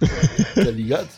tá 0.54 0.70
ligado? 0.70 1.10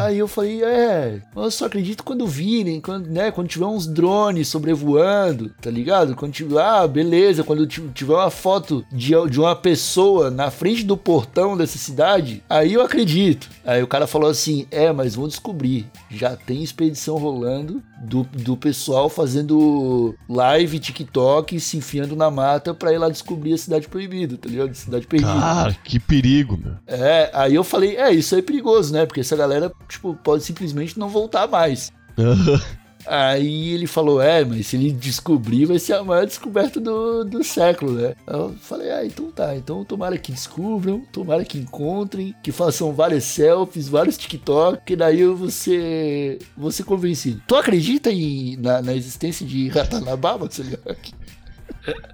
Aí 0.00 0.18
eu 0.18 0.26
falei, 0.28 0.62
é, 0.64 1.20
eu 1.36 1.50
só 1.50 1.66
acredito 1.66 2.02
quando 2.02 2.26
virem, 2.26 2.80
quando, 2.80 3.06
né, 3.08 3.30
quando 3.30 3.48
tiver 3.48 3.66
uns 3.66 3.86
drones 3.86 4.48
sobrevoando, 4.48 5.50
tá 5.60 5.70
ligado? 5.70 6.14
Quando 6.16 6.32
tiver, 6.32 6.60
ah, 6.60 6.86
beleza, 6.86 7.44
quando 7.44 7.66
ti- 7.66 7.82
tiver 7.94 8.14
uma 8.14 8.30
foto 8.30 8.84
de, 8.90 9.12
de 9.30 9.38
uma 9.40 9.54
pessoa 9.54 10.30
na 10.30 10.50
frente 10.50 10.84
do 10.84 10.96
portão 10.96 11.56
dessa 11.56 11.78
cidade, 11.78 12.42
aí 12.48 12.74
eu 12.74 12.82
acredito. 12.82 13.48
Aí 13.64 13.82
o 13.82 13.86
cara 13.86 14.06
falou 14.06 14.28
assim, 14.30 14.66
é, 14.70 14.92
mas 14.92 15.14
vão 15.14 15.28
descobrir, 15.28 15.86
já 16.10 16.34
tem 16.36 16.62
expedição 16.62 17.16
rolando 17.16 17.82
do, 18.02 18.24
do 18.24 18.56
pessoal 18.56 19.08
fazendo 19.08 20.14
live, 20.28 20.78
TikTok, 20.78 21.58
se 21.60 21.76
enfiando 21.76 22.16
na 22.16 22.30
mata 22.30 22.74
pra 22.74 22.92
ir 22.92 22.98
lá 22.98 23.08
descobrir 23.08 23.52
a 23.52 23.58
cidade 23.58 23.86
proibida, 23.88 24.36
tá 24.36 24.48
ligado? 24.48 24.74
Cidade 24.74 25.06
perdida. 25.06 25.32
Cara, 25.32 25.76
que 25.84 26.00
perigo, 26.00 26.58
meu. 26.58 26.74
É, 26.86 27.30
aí 27.32 27.54
eu 27.54 27.62
falei, 27.62 27.96
é, 27.96 28.12
isso 28.12 28.34
aí 28.34 28.40
é 28.40 28.44
perigoso, 28.44 28.92
né? 28.92 29.06
Porque 29.06 29.20
essa 29.20 29.36
galera, 29.36 29.72
tipo, 29.88 30.14
pode 30.14 30.42
simplesmente 30.42 30.98
não 30.98 31.08
voltar 31.08 31.46
mais. 31.46 31.92
Aí 33.06 33.70
ele 33.72 33.86
falou, 33.86 34.20
é, 34.20 34.44
mas 34.44 34.66
se 34.68 34.76
ele 34.76 34.92
descobrir, 34.92 35.64
vai 35.66 35.78
ser 35.78 35.94
a 35.94 36.04
maior 36.04 36.26
descoberta 36.26 36.80
do, 36.80 37.24
do 37.24 37.42
século, 37.42 37.92
né? 37.92 38.14
Eu 38.26 38.54
falei, 38.60 38.90
ah, 38.90 39.04
então 39.04 39.30
tá, 39.30 39.56
então 39.56 39.84
tomara 39.84 40.16
que 40.18 40.32
descubram, 40.32 41.02
tomara 41.12 41.44
que 41.44 41.58
encontrem, 41.58 42.34
que 42.42 42.52
façam 42.52 42.92
várias 42.92 43.24
selfies, 43.24 43.88
vários 43.88 44.16
TikTok, 44.16 44.84
que 44.84 44.96
daí 44.96 45.20
eu 45.20 45.36
vou 45.36 45.50
ser, 45.50 46.38
vou 46.56 46.70
ser 46.70 46.84
convencido. 46.84 47.42
Tu 47.46 47.56
acredita 47.56 48.10
em, 48.10 48.56
na, 48.56 48.80
na 48.82 48.94
existência 48.94 49.44
de 49.46 49.68
Ratanabá, 49.68 50.38
Marcelo? 50.38 50.78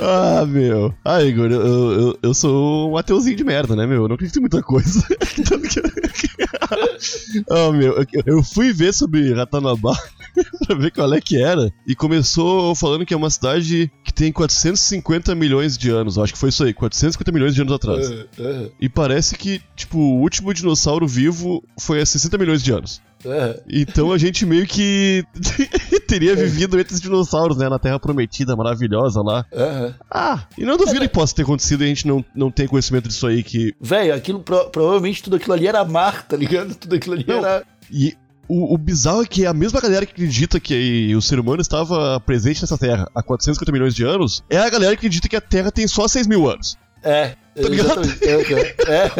Ah, 0.00 0.44
meu. 0.46 0.94
Ah, 1.04 1.22
Igor, 1.22 1.50
eu, 1.50 1.92
eu, 1.92 2.18
eu 2.22 2.34
sou 2.34 2.90
um 2.90 2.96
ateuzinho 2.96 3.36
de 3.36 3.44
merda, 3.44 3.76
né, 3.76 3.86
meu? 3.86 4.02
Eu 4.02 4.08
não 4.08 4.14
acredito 4.14 4.38
em 4.38 4.40
muita 4.40 4.62
coisa. 4.62 5.04
Ah, 7.50 7.70
meu, 7.72 7.96
eu- 7.98 8.06
eu 8.26 8.42
fui 8.42 8.72
ver 8.72 8.92
sobre 8.94 9.32
Ratanabá 9.34 9.96
pra 10.66 10.76
ver 10.76 10.90
qual 10.92 11.12
é 11.12 11.20
que 11.20 11.40
era. 11.42 11.72
E 11.86 11.94
começou 11.94 12.74
falando 12.74 13.04
que 13.06 13.14
é 13.14 13.16
uma 13.16 13.30
cidade 13.30 13.90
que 14.04 14.12
tem 14.12 14.32
450 14.32 15.34
milhões 15.34 15.76
de 15.76 15.90
anos. 15.90 16.18
Acho 16.18 16.32
que 16.32 16.38
foi 16.38 16.48
isso 16.50 16.64
aí, 16.64 16.72
450 16.72 17.32
milhões 17.32 17.54
de 17.54 17.60
anos 17.62 17.72
atrás. 17.74 18.10
Aham, 18.38 18.70
E 18.80 18.88
parece 18.88 19.34
que, 19.36 19.60
tipo, 19.76 19.98
o 19.98 20.20
último 20.20 20.52
dinossauro 20.54 21.06
vivo 21.06 21.62
foi 21.78 22.00
há 22.00 22.06
60 22.06 22.36
milhões 22.38 22.62
de 22.62 22.72
anos. 22.72 23.00
Então 23.68 24.12
a 24.12 24.18
gente 24.18 24.44
meio 24.46 24.66
que 24.66 25.24
teria 26.06 26.34
vivido 26.34 26.78
entre 26.78 26.94
os 26.94 27.00
dinossauros, 27.00 27.56
né? 27.56 27.68
Na 27.68 27.78
Terra 27.78 27.98
Prometida, 27.98 28.56
maravilhosa 28.56 29.22
lá. 29.22 29.44
aham. 29.54 29.94
Ah, 30.10 30.44
e 30.56 30.64
não 30.64 30.76
duvido 30.76 31.00
que 31.00 31.08
possa 31.08 31.34
ter 31.34 31.42
acontecido 31.42 31.82
e 31.82 31.84
a 31.84 31.88
gente 31.88 32.06
não, 32.06 32.24
não 32.34 32.50
tem 32.50 32.66
conhecimento 32.66 33.08
disso 33.08 33.26
aí 33.26 33.42
que. 33.42 33.74
Velho, 33.80 34.14
aquilo 34.14 34.40
pro- 34.40 34.70
provavelmente 34.70 35.22
tudo 35.22 35.36
aquilo 35.36 35.52
ali 35.54 35.66
era 35.66 35.84
mar, 35.84 36.26
tá 36.26 36.36
ligado? 36.36 36.74
Tudo 36.74 36.94
aquilo 36.96 37.14
ali 37.14 37.24
Não. 37.26 37.38
era. 37.38 37.64
E 37.90 38.14
o, 38.48 38.74
o 38.74 38.78
bizarro 38.78 39.22
é 39.22 39.26
que 39.26 39.46
a 39.46 39.52
mesma 39.54 39.80
galera 39.80 40.04
que 40.04 40.12
acredita 40.12 40.58
que 40.58 41.14
o 41.14 41.22
ser 41.22 41.38
humano 41.38 41.60
estava 41.60 42.18
presente 42.20 42.60
nessa 42.62 42.76
Terra 42.78 43.08
há 43.14 43.22
450 43.22 43.70
milhões 43.72 43.94
de 43.94 44.04
anos 44.04 44.42
é 44.50 44.58
a 44.58 44.68
galera 44.68 44.92
que 44.92 44.98
acredita 45.06 45.28
que 45.28 45.36
a 45.36 45.40
Terra 45.40 45.70
tem 45.70 45.86
só 45.86 46.08
6 46.08 46.26
mil 46.26 46.48
anos. 46.50 46.76
É, 47.02 47.34
Tá 47.54 47.68
ligado? 47.68 48.00
exatamente. 48.02 48.24
É, 48.86 49.10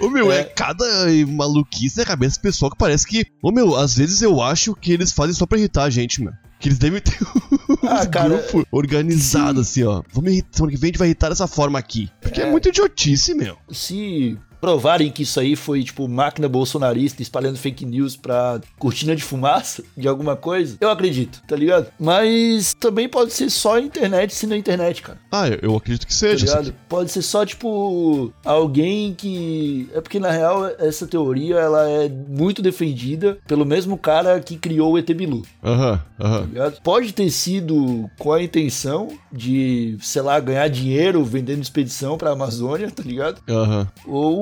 Ô 0.04 0.10
meu, 0.10 0.30
é, 0.32 0.40
É. 0.40 0.44
cada 0.44 0.84
maluquice 1.28 1.98
na 1.98 2.04
cabeça 2.04 2.38
do 2.38 2.42
pessoal 2.42 2.70
que 2.70 2.76
parece 2.76 3.06
que. 3.06 3.24
Ô 3.42 3.50
meu, 3.52 3.76
às 3.76 3.94
vezes 3.96 4.20
eu 4.22 4.42
acho 4.42 4.74
que 4.74 4.92
eles 4.92 5.12
fazem 5.12 5.34
só 5.34 5.46
pra 5.46 5.58
irritar 5.58 5.84
a 5.84 5.90
gente, 5.90 6.22
meu. 6.22 6.32
Que 6.58 6.68
eles 6.68 6.78
devem 6.78 7.00
ter 7.00 7.16
um 7.22 7.88
Ah, 7.88 8.04
grupo 8.04 8.66
organizado, 8.72 9.60
assim, 9.60 9.82
ó. 9.84 10.02
Vamos 10.12 10.32
irritar, 10.32 10.48
semana 10.52 10.72
que 10.72 10.78
vem 10.80 10.88
a 10.88 10.90
gente 10.92 10.98
vai 10.98 11.08
irritar 11.08 11.28
dessa 11.28 11.46
forma 11.46 11.78
aqui. 11.78 12.10
Porque 12.20 12.40
é, 12.42 12.50
muito 12.50 12.68
idiotice, 12.68 13.34
meu. 13.34 13.56
se 13.70 14.36
provarem 14.64 15.10
que 15.10 15.24
isso 15.24 15.38
aí 15.38 15.54
foi, 15.54 15.82
tipo, 15.84 16.08
máquina 16.08 16.48
bolsonarista 16.48 17.20
espalhando 17.20 17.58
fake 17.58 17.84
news 17.84 18.16
pra 18.16 18.58
cortina 18.78 19.14
de 19.14 19.22
fumaça 19.22 19.84
de 19.94 20.08
alguma 20.08 20.36
coisa, 20.36 20.78
eu 20.80 20.88
acredito, 20.90 21.42
tá 21.46 21.54
ligado? 21.54 21.88
Mas 22.00 22.72
também 22.80 23.06
pode 23.08 23.34
ser 23.34 23.50
só 23.50 23.74
a 23.76 23.80
internet 23.80 24.34
sendo 24.34 24.54
a 24.54 24.56
internet, 24.56 25.02
cara. 25.02 25.18
Ah, 25.30 25.46
eu, 25.60 25.76
acredito 25.76 26.06
que 26.06 26.12
Tá 26.14 26.18
seja. 26.18 26.46
assim. 26.46 26.56
ligado? 26.56 26.74
Pode 26.88 27.10
ser 27.10 27.20
só, 27.20 27.44
tipo, 27.44 28.32
alguém 28.42 29.12
que. 29.12 29.86
É 29.92 30.00
porque, 30.00 30.18
na 30.18 30.30
real, 30.30 30.66
essa 30.78 31.06
teoria 31.06 31.56
ela 31.56 31.86
é 31.90 32.08
muito 32.08 32.62
defendida 32.62 33.36
pelo 33.46 33.66
mesmo 33.66 33.98
cara 33.98 34.40
que 34.40 34.56
criou 34.56 34.92
o 34.94 34.98
ET 34.98 35.10
Bilu. 35.12 35.42
Aham, 35.62 36.00
tá 36.18 36.26
aham. 36.26 36.40
ligado? 36.46 36.80
Pode 36.82 37.12
ter 37.12 37.28
sido 37.30 38.08
com 38.18 38.32
a 38.32 38.42
intenção 38.42 39.08
de, 39.30 39.98
sei 40.00 40.22
lá, 40.22 40.40
ganhar 40.40 40.68
dinheiro 40.68 41.22
vendendo 41.22 41.60
expedição 41.60 42.16
pra 42.16 42.30
Amazônia, 42.30 42.90
tá 42.90 43.02
ligado? 43.02 43.42
Aham. 43.48 43.86
Ou, 44.06 44.34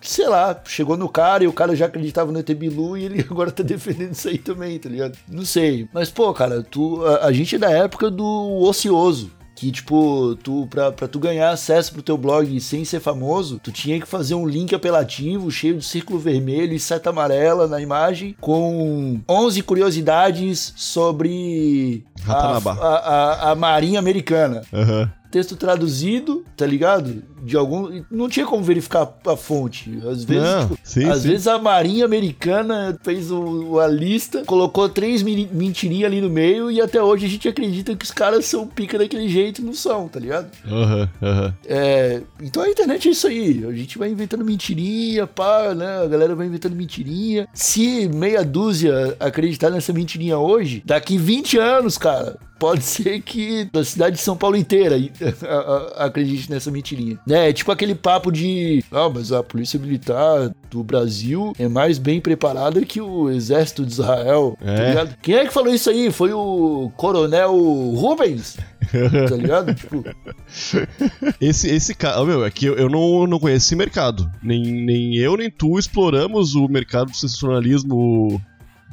sei 0.00 0.28
lá, 0.28 0.60
chegou 0.64 0.96
no 0.96 1.08
cara 1.08 1.44
e 1.44 1.46
o 1.46 1.52
cara 1.52 1.74
já 1.74 1.86
acreditava 1.86 2.32
no 2.32 2.38
ET 2.38 2.50
Bilu 2.54 2.96
e 2.96 3.04
ele 3.04 3.20
agora 3.28 3.50
tá 3.50 3.62
defendendo 3.62 4.12
isso 4.12 4.28
aí 4.28 4.38
também, 4.38 4.78
tá 4.78 4.88
ligado? 4.88 5.18
Não 5.28 5.44
sei. 5.44 5.88
Mas, 5.92 6.10
pô, 6.10 6.32
cara, 6.32 6.62
tu, 6.62 7.04
a, 7.04 7.26
a 7.26 7.32
gente 7.32 7.56
é 7.56 7.58
da 7.58 7.70
época 7.70 8.10
do 8.10 8.60
ocioso. 8.62 9.30
Que, 9.54 9.70
tipo, 9.70 10.34
tu, 10.42 10.66
pra, 10.68 10.90
pra 10.90 11.06
tu 11.06 11.20
ganhar 11.20 11.50
acesso 11.50 11.92
pro 11.92 12.02
teu 12.02 12.16
blog 12.16 12.58
sem 12.58 12.84
ser 12.84 12.98
famoso, 12.98 13.60
tu 13.62 13.70
tinha 13.70 14.00
que 14.00 14.08
fazer 14.08 14.34
um 14.34 14.44
link 14.44 14.74
apelativo, 14.74 15.52
cheio 15.52 15.78
de 15.78 15.84
círculo 15.84 16.18
vermelho 16.18 16.72
e 16.72 16.80
seta 16.80 17.10
amarela 17.10 17.68
na 17.68 17.80
imagem, 17.80 18.34
com 18.40 19.20
11 19.28 19.62
curiosidades 19.62 20.72
sobre 20.74 22.04
a, 22.26 22.56
a, 22.56 22.58
a, 22.58 23.50
a 23.52 23.54
Marinha 23.54 24.00
Americana. 24.00 24.62
Aham. 24.72 25.12
Texto 25.32 25.56
traduzido, 25.56 26.44
tá 26.56 26.66
ligado? 26.66 27.22
De 27.42 27.56
algum. 27.56 28.02
Não 28.10 28.28
tinha 28.28 28.44
como 28.46 28.62
verificar 28.62 29.10
a 29.26 29.34
fonte. 29.36 29.98
Às 30.06 30.22
vezes, 30.24 30.42
Não, 30.44 30.68
tipo, 30.68 30.78
sim, 30.84 31.04
às 31.08 31.22
sim. 31.22 31.28
vezes 31.30 31.46
a 31.48 31.58
Marinha 31.58 32.04
Americana 32.04 32.96
fez 33.02 33.30
o- 33.30 33.80
a 33.80 33.86
lista, 33.88 34.44
colocou 34.44 34.88
três 34.90 35.22
mentirinhas 35.22 36.06
ali 36.12 36.20
no 36.20 36.28
meio 36.28 36.70
e 36.70 36.80
até 36.82 37.02
hoje 37.02 37.24
a 37.24 37.28
gente 37.30 37.48
acredita 37.48 37.96
que 37.96 38.04
os 38.04 38.10
caras 38.10 38.44
são 38.44 38.66
pica 38.66 38.98
daquele 38.98 39.26
jeito 39.28 39.62
e 39.62 39.64
não 39.64 39.72
são, 39.72 40.06
tá 40.06 40.20
ligado? 40.20 40.48
Aham, 40.70 41.08
aham. 41.22 41.54
É, 41.66 42.20
então 42.40 42.62
a 42.62 42.68
internet 42.68 43.08
é 43.08 43.10
isso 43.12 43.26
aí. 43.26 43.64
A 43.66 43.72
gente 43.72 43.96
vai 43.98 44.10
inventando 44.10 44.44
mentirinha, 44.44 45.26
pá, 45.26 45.74
né? 45.74 46.02
A 46.04 46.06
galera 46.06 46.34
vai 46.34 46.46
inventando 46.46 46.76
mentirinha. 46.76 47.48
Se 47.54 48.06
meia 48.08 48.44
dúzia 48.44 49.16
acreditar 49.18 49.70
nessa 49.70 49.94
mentirinha 49.94 50.36
hoje, 50.38 50.82
daqui 50.84 51.16
20 51.16 51.56
anos, 51.56 51.96
cara, 51.96 52.36
pode 52.62 52.84
ser 52.84 53.20
que 53.22 53.68
a 53.74 53.82
cidade 53.82 54.14
de 54.14 54.22
São 54.22 54.36
Paulo 54.36 54.56
inteira 54.56 54.94
acredite 55.96 56.48
nessa 56.48 56.70
mentirinha. 56.70 57.18
Né? 57.26 57.48
É 57.48 57.52
tipo 57.52 57.72
aquele 57.72 57.94
papo 57.96 58.30
de. 58.30 58.84
Ah, 58.92 59.08
mas 59.12 59.32
a 59.32 59.42
polícia 59.42 59.80
militar 59.80 60.52
do 60.70 60.84
Brasil 60.84 61.52
é 61.58 61.66
mais 61.66 61.98
bem 61.98 62.20
preparada 62.20 62.84
que 62.84 63.00
o 63.00 63.28
exército 63.28 63.84
de 63.84 63.90
Israel. 63.92 64.56
Tá 64.64 64.70
É. 64.72 64.88
ligado? 64.90 65.16
Quem 65.20 65.34
é 65.34 65.44
que 65.44 65.52
falou 65.52 65.74
isso 65.74 65.90
aí? 65.90 66.12
Foi 66.12 66.32
o 66.32 66.92
coronel 66.96 67.52
Rubens? 67.96 68.56
Tá 69.28 69.36
ligado? 69.36 69.74
tipo. 69.74 70.04
Esse, 71.40 71.70
esse 71.70 71.94
cara, 71.94 72.22
meu, 72.24 72.44
é 72.44 72.50
que 72.50 72.66
eu, 72.66 72.74
eu 72.74 72.88
não, 72.90 73.26
não 73.26 73.38
conheço 73.38 73.66
esse 73.66 73.76
mercado. 73.76 74.30
Nem, 74.42 74.60
nem 74.62 75.16
eu, 75.16 75.36
nem 75.36 75.48
tu 75.50 75.78
exploramos 75.78 76.54
o 76.54 76.68
mercado 76.68 77.10
do 77.10 77.16
sensacionalismo 77.16 78.40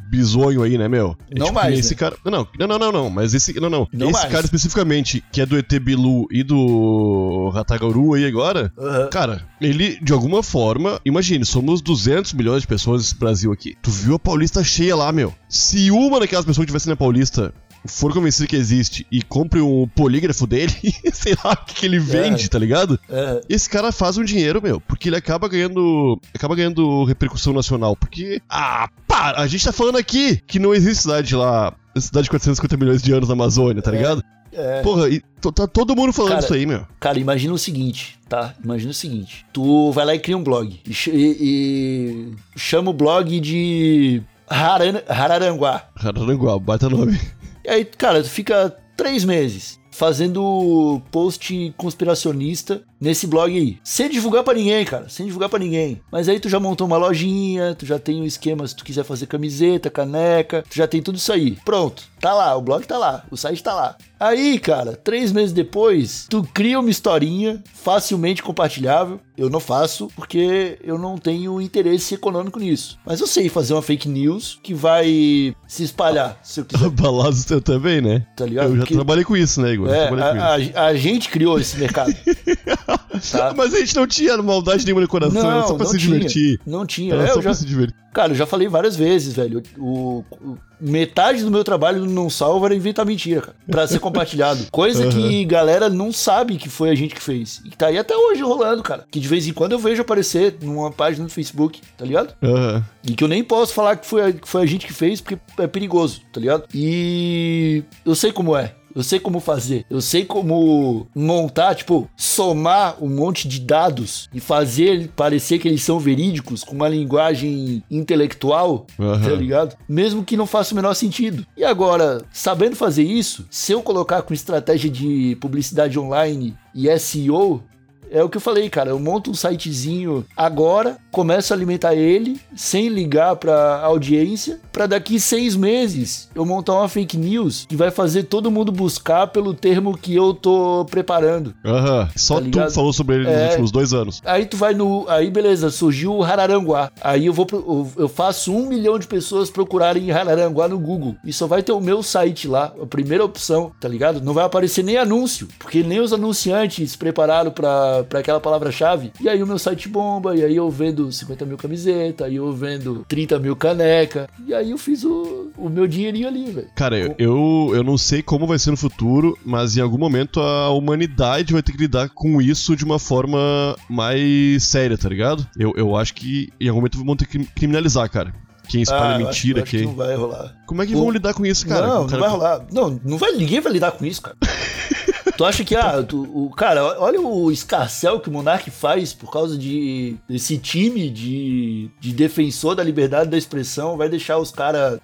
bizonho 0.10 0.64
aí, 0.64 0.78
né, 0.78 0.88
meu? 0.88 1.16
É 1.30 1.38
Não 1.38 1.48
tipo, 1.48 1.60
mais, 1.60 1.80
Esse 1.80 1.92
né? 1.92 1.98
cara. 2.00 2.16
Não, 2.26 2.48
não, 2.58 2.68
não, 2.68 2.80
não, 2.80 2.92
não. 2.92 3.10
Mas 3.10 3.34
esse. 3.34 3.60
Não, 3.60 3.70
não. 3.70 3.88
Não 3.94 4.10
esse 4.10 4.20
mais. 4.20 4.32
cara 4.32 4.46
especificamente, 4.46 5.24
que 5.32 5.42
é 5.42 5.46
do 5.46 5.58
ET 5.58 5.72
Bilu 5.80 6.28
e 6.32 6.44
do 6.44 7.50
Ratagaru 7.54 8.14
aí 8.16 8.26
agora. 8.26 8.72
aham. 8.78 9.08
Cara, 9.10 9.48
ele, 9.62 10.00
de 10.02 10.12
alguma 10.14 10.42
forma, 10.44 11.00
imagine, 11.06 11.46
somos 11.46 11.82
200 11.82 12.34
milhões 12.34 12.62
de 12.62 12.68
pessoas 12.68 13.02
nesse 13.02 13.16
Brasil 13.16 13.52
aqui. 13.52 13.76
Tu 13.82 13.92
viu 13.92 14.16
a 14.16 14.20
Paulista 14.20 14.64
cheia 14.64 14.96
lá, 14.96 15.12
meu. 15.12 15.34
Se 15.48 15.92
uma 15.92 16.20
daquelas 16.20 16.46
pessoas 16.46 16.66
que 16.66 16.72
estivesse 16.72 16.90
na 16.90 16.96
Paulista 16.96 17.54
for 17.86 18.14
convencida 18.14 18.48
que 18.48 18.56
existe 18.56 19.06
e 19.12 19.22
compre 19.22 19.62
um 19.62 19.88
polígrafo 19.88 20.46
dele, 20.46 20.74
sei 21.14 21.36
lá 21.44 21.54
o 21.54 21.66
que, 21.66 21.76
que 21.76 21.86
ele 21.86 22.00
vende, 22.00 22.50
tá 22.50 22.60
ligado? 22.60 23.00
É. 23.10 23.42
Esse 23.50 23.70
cara 23.70 23.92
faz 23.92 24.18
um 24.18 24.24
dinheiro, 24.24 24.62
meu, 24.62 24.80
porque 24.82 25.10
ele 25.10 25.16
acaba 25.16 25.48
ganhando. 25.48 26.20
Acaba 26.34 26.56
ganhando 26.56 27.04
repercussão 27.06 27.54
nacional. 27.54 27.96
Porque. 27.96 28.42
Ah, 28.50 28.90
para! 29.08 29.40
A 29.42 29.48
gente 29.48 29.64
tá 29.66 29.72
falando 29.72 29.98
aqui 29.98 30.38
que 30.48 30.60
não 30.60 30.74
existe 30.74 31.04
cidade 31.04 31.36
lá. 31.36 31.74
Cidade 31.98 32.26
de 32.26 32.30
450 32.30 32.78
milhões 32.78 33.02
de 33.02 33.12
anos 33.12 33.28
na 33.28 33.34
Amazônia, 33.34 33.82
tá 33.82 33.92
ligado? 33.92 34.24
É. 34.52 34.82
Porra, 34.82 35.10
e 35.10 35.20
tá 35.54 35.68
todo 35.68 35.96
mundo 35.96 36.12
falando 36.12 36.32
Cara, 36.34 36.44
isso 36.44 36.54
aí, 36.54 36.66
meu. 36.66 36.86
Cara, 37.00 37.20
imagina 37.20 37.54
o 37.54 37.58
seguinte, 37.58 38.18
tá? 38.28 38.54
Imagina 38.64 38.92
o 38.92 38.94
seguinte. 38.96 39.46
Tu 39.54 39.92
vai 39.92 40.06
lá 40.06 40.16
e 40.16 40.20
cria 40.20 40.38
um 40.38 40.44
blog. 40.44 40.80
E, 40.88 40.92
e- 41.08 42.34
chama 42.56 42.90
o 42.90 42.94
blog 42.94 43.40
de 43.40 44.22
Haran- 44.50 45.02
Hararanguá. 45.08 45.84
Araranguá, 45.96 46.58
baita 46.58 46.90
nome. 46.90 47.20
Aí, 47.70 47.86
cara, 47.86 48.24
tu 48.24 48.30
fica 48.30 48.76
três 48.98 49.24
meses 49.24 49.80
fazendo 49.92 51.02
post 51.12 51.74
conspiracionista 51.78 52.82
nesse 53.00 53.26
blog 53.28 53.56
aí. 53.56 53.78
Sem 53.84 54.10
divulgar 54.10 54.44
pra 54.44 54.54
ninguém, 54.54 54.84
cara. 54.86 55.08
Sem 55.10 55.26
divulgar 55.26 55.50
pra 55.50 55.60
ninguém. 55.60 56.02
Mas 56.12 56.28
aí 56.30 56.40
tu 56.40 56.50
já 56.50 56.60
montou 56.60 56.86
uma 56.88 56.98
lojinha, 56.98 57.76
tu 57.76 57.86
já 57.86 57.98
tem 58.00 58.22
um 58.22 58.26
esquema 58.26 58.68
se 58.68 58.76
tu 58.76 58.84
quiser 58.84 59.04
fazer 59.04 59.26
camiseta, 59.28 59.90
caneca, 59.90 60.64
tu 60.70 60.76
já 60.76 60.88
tem 60.88 61.02
tudo 61.02 61.18
isso 61.18 61.32
aí. 61.32 61.58
Pronto. 61.66 62.04
Tá 62.20 62.34
lá, 62.34 62.54
o 62.58 62.62
blog 62.62 62.86
tá 62.86 62.98
lá, 62.98 63.24
o 63.32 63.38
site 63.38 63.64
tá 63.64 63.74
lá. 63.74 63.96
Aí, 64.20 64.60
cara, 64.60 64.98
três 64.98 65.32
meses 65.32 65.54
depois, 65.54 66.26
tu 66.30 66.44
cria 66.54 66.78
uma 66.78 66.90
historinha 66.90 67.64
facilmente 67.74 68.44
compartilhável. 68.44 69.22
Eu 69.38 69.50
não 69.50 69.62
faço 69.62 70.10
porque 70.18 70.78
eu 70.84 70.98
não 70.98 71.18
tenho 71.18 71.62
interesse 71.62 72.14
econômico 72.16 72.60
nisso. 72.60 73.00
Mas 73.06 73.22
eu 73.22 73.28
sei 73.28 73.48
fazer 73.48 73.74
uma 73.74 73.82
fake 73.82 74.10
news 74.10 74.60
que 74.62 74.74
vai 74.74 75.56
se 75.66 75.82
espalhar, 75.84 76.38
se 76.44 76.60
eu 76.60 76.66
quiser, 76.66 76.90
Balazos 76.92 77.50
eu 77.50 77.62
também, 77.62 78.02
né? 78.02 78.26
tá 78.36 78.46
ligado? 78.46 78.72
Eu 78.72 78.78
já 78.80 78.86
Que- 78.86 78.96
trabalhei 78.96 79.24
com 79.24 79.38
isso, 79.38 79.62
né, 79.62 79.72
Igor? 79.72 79.88
É, 79.90 80.10
a, 80.10 80.82
a- 80.82 80.86
a 80.88 80.94
gente 80.96 81.30
criou 81.30 81.58
esse 81.58 81.78
mercado. 81.78 82.14
tá? 83.32 83.54
Mas 83.58 83.74
a 83.74 83.80
gente 83.80 83.96
não 83.96 84.08
tinha 84.08 84.38
maldade 84.42 84.84
nenhuma 84.86 85.02
no 85.02 85.08
coração, 85.08 85.52
era 85.52 85.68
só 85.68 85.74
pra 85.76 85.86
se 85.86 85.98
tinha, 85.98 86.14
divertir. 86.20 86.60
Não 86.66 86.86
tinha. 86.86 87.14
Era 87.14 87.24
É, 87.24 87.28
só 87.28 87.36
já, 87.36 87.42
pra 87.42 87.54
se 87.54 87.66
divertir. 87.66 87.96
cara, 88.14 88.32
eu 88.32 88.36
já 88.36 88.46
falei 88.46 88.68
várias 88.68 88.96
vezes, 88.96 89.34
velho. 89.34 89.62
O, 89.78 90.24
o- 90.42 90.58
metade 90.82 91.44
do 91.44 91.52
meu 91.52 91.64
trabalho 91.64 92.06
no 92.06 92.12
Não 92.12 92.30
Salva 92.30 92.68
era 92.68 92.76
inventar 92.76 93.06
mentira, 93.06 93.42
cara. 93.42 93.56
Pra 93.70 93.86
ser 93.88 94.00
compartilhado. 94.00 94.66
Coisa 94.72 95.08
que 95.08 95.44
galera 95.46 95.90
não 95.90 96.12
sabe 96.14 96.56
que 96.58 96.70
foi 96.70 96.90
a 96.90 96.96
gente 96.96 97.14
que 97.14 97.22
fez. 97.22 97.62
E 97.66 97.70
tá 97.72 97.88
aí 97.88 97.98
até 97.98 98.16
hoje 98.16 98.42
rolando, 98.42 98.82
cara. 98.82 99.06
Que 99.12 99.20
de 99.20 99.28
vez 99.28 99.46
em 99.48 99.52
quando 99.54 99.74
eu 99.74 99.80
vejo 99.80 100.02
aparecer 100.02 100.56
numa 100.62 100.90
página 100.92 101.26
do 101.26 101.32
Facebook, 101.32 101.82
tá 101.98 102.06
ligado? 102.06 102.34
Aham. 102.42 102.84
E 103.04 103.14
que 103.14 103.24
eu 103.24 103.28
nem 103.28 103.44
posso 103.44 103.74
falar 103.74 103.96
que 103.98 104.06
foi, 104.08 104.22
a, 104.22 104.32
que 104.32 104.48
foi 104.48 104.62
a 104.62 104.66
gente 104.66 104.86
que 104.88 104.94
fez, 104.94 105.20
porque 105.20 105.38
é 105.58 105.68
perigoso, 105.68 106.22
tá 106.32 106.40
ligado? 106.40 106.64
E 106.74 107.84
eu 108.06 108.16
sei 108.16 108.32
como 108.32 108.56
é. 108.56 108.74
Eu 108.96 109.04
sei 109.04 109.20
como 109.20 109.40
fazer. 109.40 109.86
Eu 109.90 110.02
sei 110.02 110.26
como 110.26 111.08
montar, 111.16 111.76
tipo, 111.76 112.10
somar 112.16 112.98
um 113.02 113.08
monte 113.10 113.48
de 113.48 113.60
dados 113.60 114.30
e 114.34 114.40
fazer 114.40 115.10
parecer 115.16 115.60
que 115.60 115.68
eles 115.68 115.84
são 115.84 116.00
verídicos 116.00 116.64
com 116.64 116.76
uma 116.76 116.90
linguagem 116.90 117.84
intelectual, 117.90 118.86
Aham. 119.00 119.22
tá 119.22 119.36
ligado? 119.36 119.76
Mesmo 119.88 120.24
que 120.24 120.38
não 120.38 120.46
faça 120.46 120.74
o 120.74 120.76
menor 120.76 120.94
sentido. 120.94 121.46
E 121.56 121.64
agora, 121.64 122.24
sabendo 122.32 122.76
fazer 122.76 123.04
isso, 123.04 123.46
se 123.50 123.72
eu 123.72 123.82
colocar 123.82 124.22
com 124.22 124.34
estratégia 124.34 124.90
de 124.90 125.38
publicidade 125.40 126.00
online 126.00 126.56
e 126.74 126.88
SEO, 127.00 127.64
é 128.12 128.24
o 128.24 128.30
que 128.30 128.38
eu 128.38 128.42
falei, 128.42 128.70
cara. 128.70 128.90
Eu 128.92 129.00
monto 129.00 129.32
um 129.32 129.34
sitezinho 129.34 130.26
agora, 130.36 130.98
começo 131.12 131.54
a 131.54 131.56
alimentar 131.56 131.96
ele, 131.96 132.40
sem 132.56 132.88
ligar 132.90 133.36
pra 133.36 133.82
audiência, 133.82 134.60
pra 134.72 134.86
daqui 134.88 135.20
seis 135.20 135.56
meses 135.56 136.30
eu 136.34 136.46
montar 136.46 136.74
uma 136.74 136.88
fake 136.90 137.18
news 137.18 137.66
que 137.68 137.76
vai 137.76 137.92
fazer 137.92 138.24
todo 138.24 138.50
mundo 138.52 138.72
buscar 138.72 139.28
pelo 139.28 139.54
termo 139.54 139.98
que 139.98 140.16
eu 140.16 140.34
tô 140.34 140.86
preparando. 140.90 141.54
Aham. 141.66 142.10
Só 142.16 142.40
Tá 142.42 142.68
tu 142.68 142.74
falou 142.74 142.94
sobre 142.94 143.16
ele 143.16 143.24
nos 143.26 143.34
É. 143.34 143.48
últimos 143.50 143.72
dois 143.72 143.94
anos. 143.94 144.22
Aí 144.26 144.46
tu 144.46 144.56
vai 144.58 144.74
no. 144.74 145.06
Aí 145.08 145.30
beleza, 145.30 145.70
surgiu 145.70 146.14
o 146.16 146.24
Hararanguá. 146.24 146.92
Aí 147.02 147.26
eu 147.26 147.34
vou. 147.34 147.46
pro- 147.46 147.88
eu- 147.98 148.08
faço 148.10 148.54
um 148.54 148.68
milhão 148.68 148.98
de 149.00 149.08
pessoas 149.08 149.50
procurarem 149.50 150.12
Hararanguá 150.12 150.68
no 150.68 150.78
Google. 150.80 151.16
E 151.24 151.32
só 151.34 151.48
vai 151.48 151.62
ter 151.64 151.72
o 151.72 151.80
meu 151.82 152.02
site 152.04 152.48
lá, 152.48 152.74
a 152.82 152.86
primeira 152.86 153.24
opção, 153.24 153.72
tá 153.80 153.88
ligado? 153.88 154.22
Não 154.22 154.34
vai 154.34 154.46
aparecer 154.46 154.84
nem 154.84 154.98
anúncio, 154.98 155.48
porque 155.60 155.84
nem 155.84 156.00
os 156.00 156.12
anunciantes 156.14 156.96
prepararam 156.96 157.52
pra, 157.52 157.99
pra 158.04 158.20
aquela 158.20 158.40
palavra-chave. 158.40 159.12
E 159.22 159.28
aí 159.30 159.42
o 159.42 159.48
meu 159.48 159.58
site 159.60 159.88
bomba, 159.90 160.36
e 160.36 160.44
aí 160.44 160.56
eu 160.56 160.70
vendo 160.70 161.12
50 161.12 161.46
mil 161.46 161.58
camisetas, 161.58 162.28
aí 162.28 162.36
eu 162.36 162.52
vendo 162.54 163.06
30 163.08 163.40
mil 163.40 163.56
caneca. 163.56 164.30
E 164.48 164.54
aí 164.54 164.72
eu 164.72 164.78
fiz 164.78 165.04
o, 165.04 165.52
o 165.58 165.70
meu 165.70 165.88
dinheirinho 165.88 166.28
ali, 166.28 166.52
velho. 166.52 166.68
Cara, 166.76 166.98
eu, 166.98 167.16
eu, 167.18 167.72
eu 167.76 167.84
não 167.84 167.98
sei 167.98 168.22
como 168.22 168.48
vai 168.48 168.60
ser 168.60 168.72
no 168.72 168.78
futuro, 168.78 169.38
mas 169.46 169.78
em 169.78 169.82
algum 169.82 169.98
momento 169.98 170.40
a 170.40 170.70
humanidade 170.70 171.54
vai 171.54 171.62
ter 171.64 171.72
que 171.72 171.78
lidar 171.78 172.10
com 172.10 172.42
isso 172.42 172.76
de 172.76 172.84
uma 172.86 173.00
forma 173.00 173.76
mais 173.90 174.64
séria, 174.64 174.98
tá 174.98 175.10
ligado? 175.10 175.46
Eu, 175.58 175.74
eu 175.76 175.96
acho 175.96 176.14
que 176.14 176.50
em 176.60 176.68
algum 176.68 176.80
momento 176.82 177.04
vão 177.04 177.16
ter 177.16 177.26
que 177.28 177.40
criminalizar, 177.46 178.10
cara. 178.10 178.34
Quem 178.68 178.84
espalha 178.84 179.02
Ah, 179.04 179.16
acho- 179.16 179.26
mentira, 179.26 179.64
acho 179.64 179.72
que 179.72 179.78
quem. 179.80 179.88
não 179.88 179.96
vai 179.96 180.16
rolar. 180.16 180.56
Como 180.68 180.82
é 180.84 180.86
que 180.86 180.94
Pô, 180.94 181.00
vão 181.00 181.10
lidar 181.10 181.34
com 181.34 181.44
isso, 181.44 181.68
cara? 181.68 181.88
não, 181.88 182.04
O 182.06 182.08
cara- 182.08 182.22
não 182.22 182.30
vai 182.30 182.30
rolar. 182.30 182.66
Não, 182.72 183.02
não 183.04 183.18
vai, 183.18 183.32
ninguém 183.32 183.60
vai 183.60 183.74
lidar 183.74 183.92
com 183.94 184.06
isso, 184.06 184.22
cara. 184.22 184.38
tu 185.40 185.46
acha 185.46 185.64
que, 185.64 185.74
ah, 185.74 186.04
tu- 186.04 186.24
o 186.36 186.50
cara, 186.50 187.00
olha 187.00 187.22
o 187.22 187.50
escarcel 187.50 188.20
que 188.20 188.28
o 188.28 188.32
Monark 188.32 188.70
faz 188.70 189.14
por 189.14 189.32
causa 189.32 189.58
de 189.58 190.18
desse 190.28 190.58
time 190.58 191.10
de, 191.10 191.90
de 191.98 192.12
defensor 192.12 192.76
da 192.76 192.84
liberdade 192.84 193.30
da 193.30 193.38
expressão, 193.38 193.96
vai 193.96 194.10
deixar 194.10 194.38
os 194.38 194.52
caras 194.52 195.00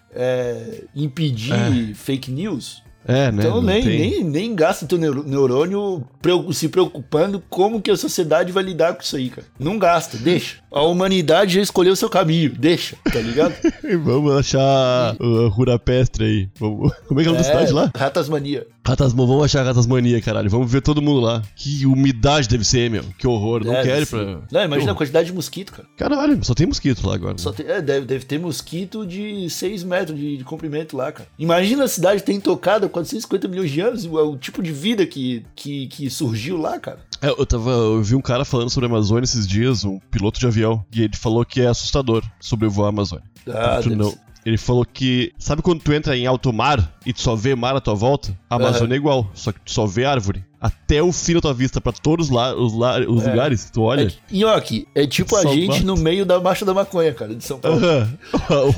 impedir 0.93 1.93
fake 1.95 2.31
news? 2.31 2.83
É, 3.07 3.31
né? 3.31 3.43
Então 3.43 3.61
nem, 3.61 3.83
tem- 3.83 3.99
nem, 3.99 4.23
nem 4.23 4.55
gasta 4.55 4.87
teu 4.87 4.97
neurônio 4.97 6.03
se 6.51 6.67
preocupando 6.67 7.41
como 7.49 7.79
que 7.79 7.91
a 7.91 7.95
sociedade 7.95 8.51
vai 8.51 8.63
lidar 8.63 8.95
com 8.95 9.03
isso 9.03 9.15
aí, 9.15 9.29
cara. 9.29 9.45
Não 9.59 9.77
gasta, 9.77 10.17
deixa. 10.17 10.57
A 10.71 10.81
humanidade 10.81 11.53
já 11.53 11.61
escolheu 11.61 11.93
o 11.93 11.95
seu 11.95 12.09
caminho, 12.09 12.49
deixa, 12.57 12.97
tá 13.13 13.19
ligado? 13.21 13.53
Vamos 14.03 14.35
achar 14.35 15.15
o 15.21 15.47
Rurapestre 15.49 16.25
aí. 16.25 16.49
Vamos- 16.59 16.91
Como 17.07 17.21
é 17.21 17.23
que 17.23 17.29
é 17.29 17.31
o 17.31 17.35
nome 17.35 17.45
da 17.45 17.51
cidade 17.51 17.71
lá? 17.71 17.91
Ratasmania. 17.95 18.65
Ratas, 18.87 19.13
vamos 19.13 19.43
achar 19.43 19.65
Ratasmania, 19.65 20.21
caralho. 20.21 20.49
Vamos 20.49 20.71
ver 20.71 20.79
todo 20.81 21.01
mundo 21.01 21.19
lá. 21.19 21.41
Que 21.55 21.85
umidade 21.87 22.47
deve 22.47 22.63
ser, 22.63 22.89
meu. 22.89 23.03
Que 23.17 23.25
horror. 23.25 23.63
Não 23.65 23.71
Deve 23.73 23.89
quero 23.89 24.01
ir 24.03 24.05
ser. 24.05 24.15
pra. 24.15 24.41
Não, 24.51 24.65
imagina 24.65 24.91
a 24.91 24.95
quantidade 24.95 25.27
de 25.27 25.33
mosquito, 25.33 25.71
cara. 25.73 25.87
Caralho, 25.97 26.43
só 26.45 26.53
tem 26.53 26.67
mosquito 26.67 27.05
lá 27.07 27.15
agora. 27.15 27.35
Só 27.39 27.51
tem- 27.51 27.65
é, 27.65 27.81
deve, 27.81 28.05
deve 28.05 28.25
ter 28.25 28.39
mosquito 28.39 29.05
de 29.05 29.49
6 29.49 29.83
metros 29.83 30.17
de, 30.17 30.37
de 30.37 30.43
comprimento 30.43 30.95
lá, 30.95 31.11
cara. 31.11 31.27
Imagina 31.39 31.85
a 31.85 31.87
cidade 31.87 32.21
ter 32.21 32.33
intocado 32.33 32.85
há 32.85 32.89
450 32.89 33.47
milhões 33.47 33.71
de 33.71 33.81
anos, 33.81 34.05
o, 34.05 34.13
o 34.31 34.37
tipo 34.37 34.61
de 34.61 34.71
vida 34.71 35.03
que, 35.07 35.43
que, 35.55 35.87
que 35.87 36.07
surgiu 36.09 36.57
lá, 36.57 36.77
cara. 36.79 36.99
É, 37.21 37.29
eu 37.29 37.45
tava. 37.45 37.71
Eu 37.71 38.03
vi 38.03 38.13
um 38.13 38.21
cara 38.21 38.45
falando 38.45 38.69
sobre 38.69 38.85
a 38.87 38.89
Amazônia 38.91 39.23
esses 39.23 39.47
dias, 39.47 39.83
um 39.83 39.99
piloto 40.11 40.39
de 40.39 40.45
avião, 40.45 40.85
e 40.93 41.01
ele 41.01 41.15
falou 41.15 41.43
que 41.43 41.59
é 41.59 41.65
assustador 41.67 42.23
sobrevoar 42.39 42.87
a 42.87 42.89
Amazônia. 42.89 43.25
Ah, 43.47 43.79
não- 43.95 44.11
ser. 44.11 44.24
Ele 44.45 44.57
falou 44.57 44.85
que. 44.85 45.31
Sabe 45.39 45.61
quando 45.63 45.81
tu 45.81 45.91
entra 45.91 46.15
em 46.15 46.27
alto 46.27 46.53
mar 46.53 46.93
e 47.05 47.11
tu 47.11 47.19
só 47.21 47.35
vê 47.35 47.55
mar 47.55 47.75
à 47.75 47.81
tua 47.81 47.95
volta? 47.95 48.37
A 48.49 48.55
Amazônia 48.57 48.93
é 48.93 48.97
igual, 48.97 49.27
só 49.33 49.51
que 49.51 49.59
tu 49.59 49.71
só 49.71 49.85
vê 49.87 50.05
árvore. 50.05 50.43
Até 50.61 51.01
o 51.01 51.11
fim 51.11 51.33
da 51.35 51.41
tua 51.41 51.53
vista, 51.53 51.81
pra 51.81 51.91
todos 51.91 52.29
lá, 52.29 52.55
os, 52.55 52.73
la- 52.73 52.99
os 52.99 53.23
É. 53.25 53.29
lugares, 53.29 53.69
tu 53.71 53.81
olha. 53.81 54.07
É, 54.07 54.35
Nhoque, 54.35 54.87
é 54.95 55.05
tipo 55.07 55.35
a 55.35 55.41
Só 55.41 55.53
gente 55.53 55.67
basta. 55.67 55.83
no 55.85 55.95
meio 55.97 56.25
da 56.25 56.39
marcha 56.39 56.63
da 56.65 56.73
maconha, 56.73 57.13
cara, 57.13 57.35
de 57.35 57.43
São 57.43 57.59
Paulo. 57.59 57.79
Aham. 57.83 58.17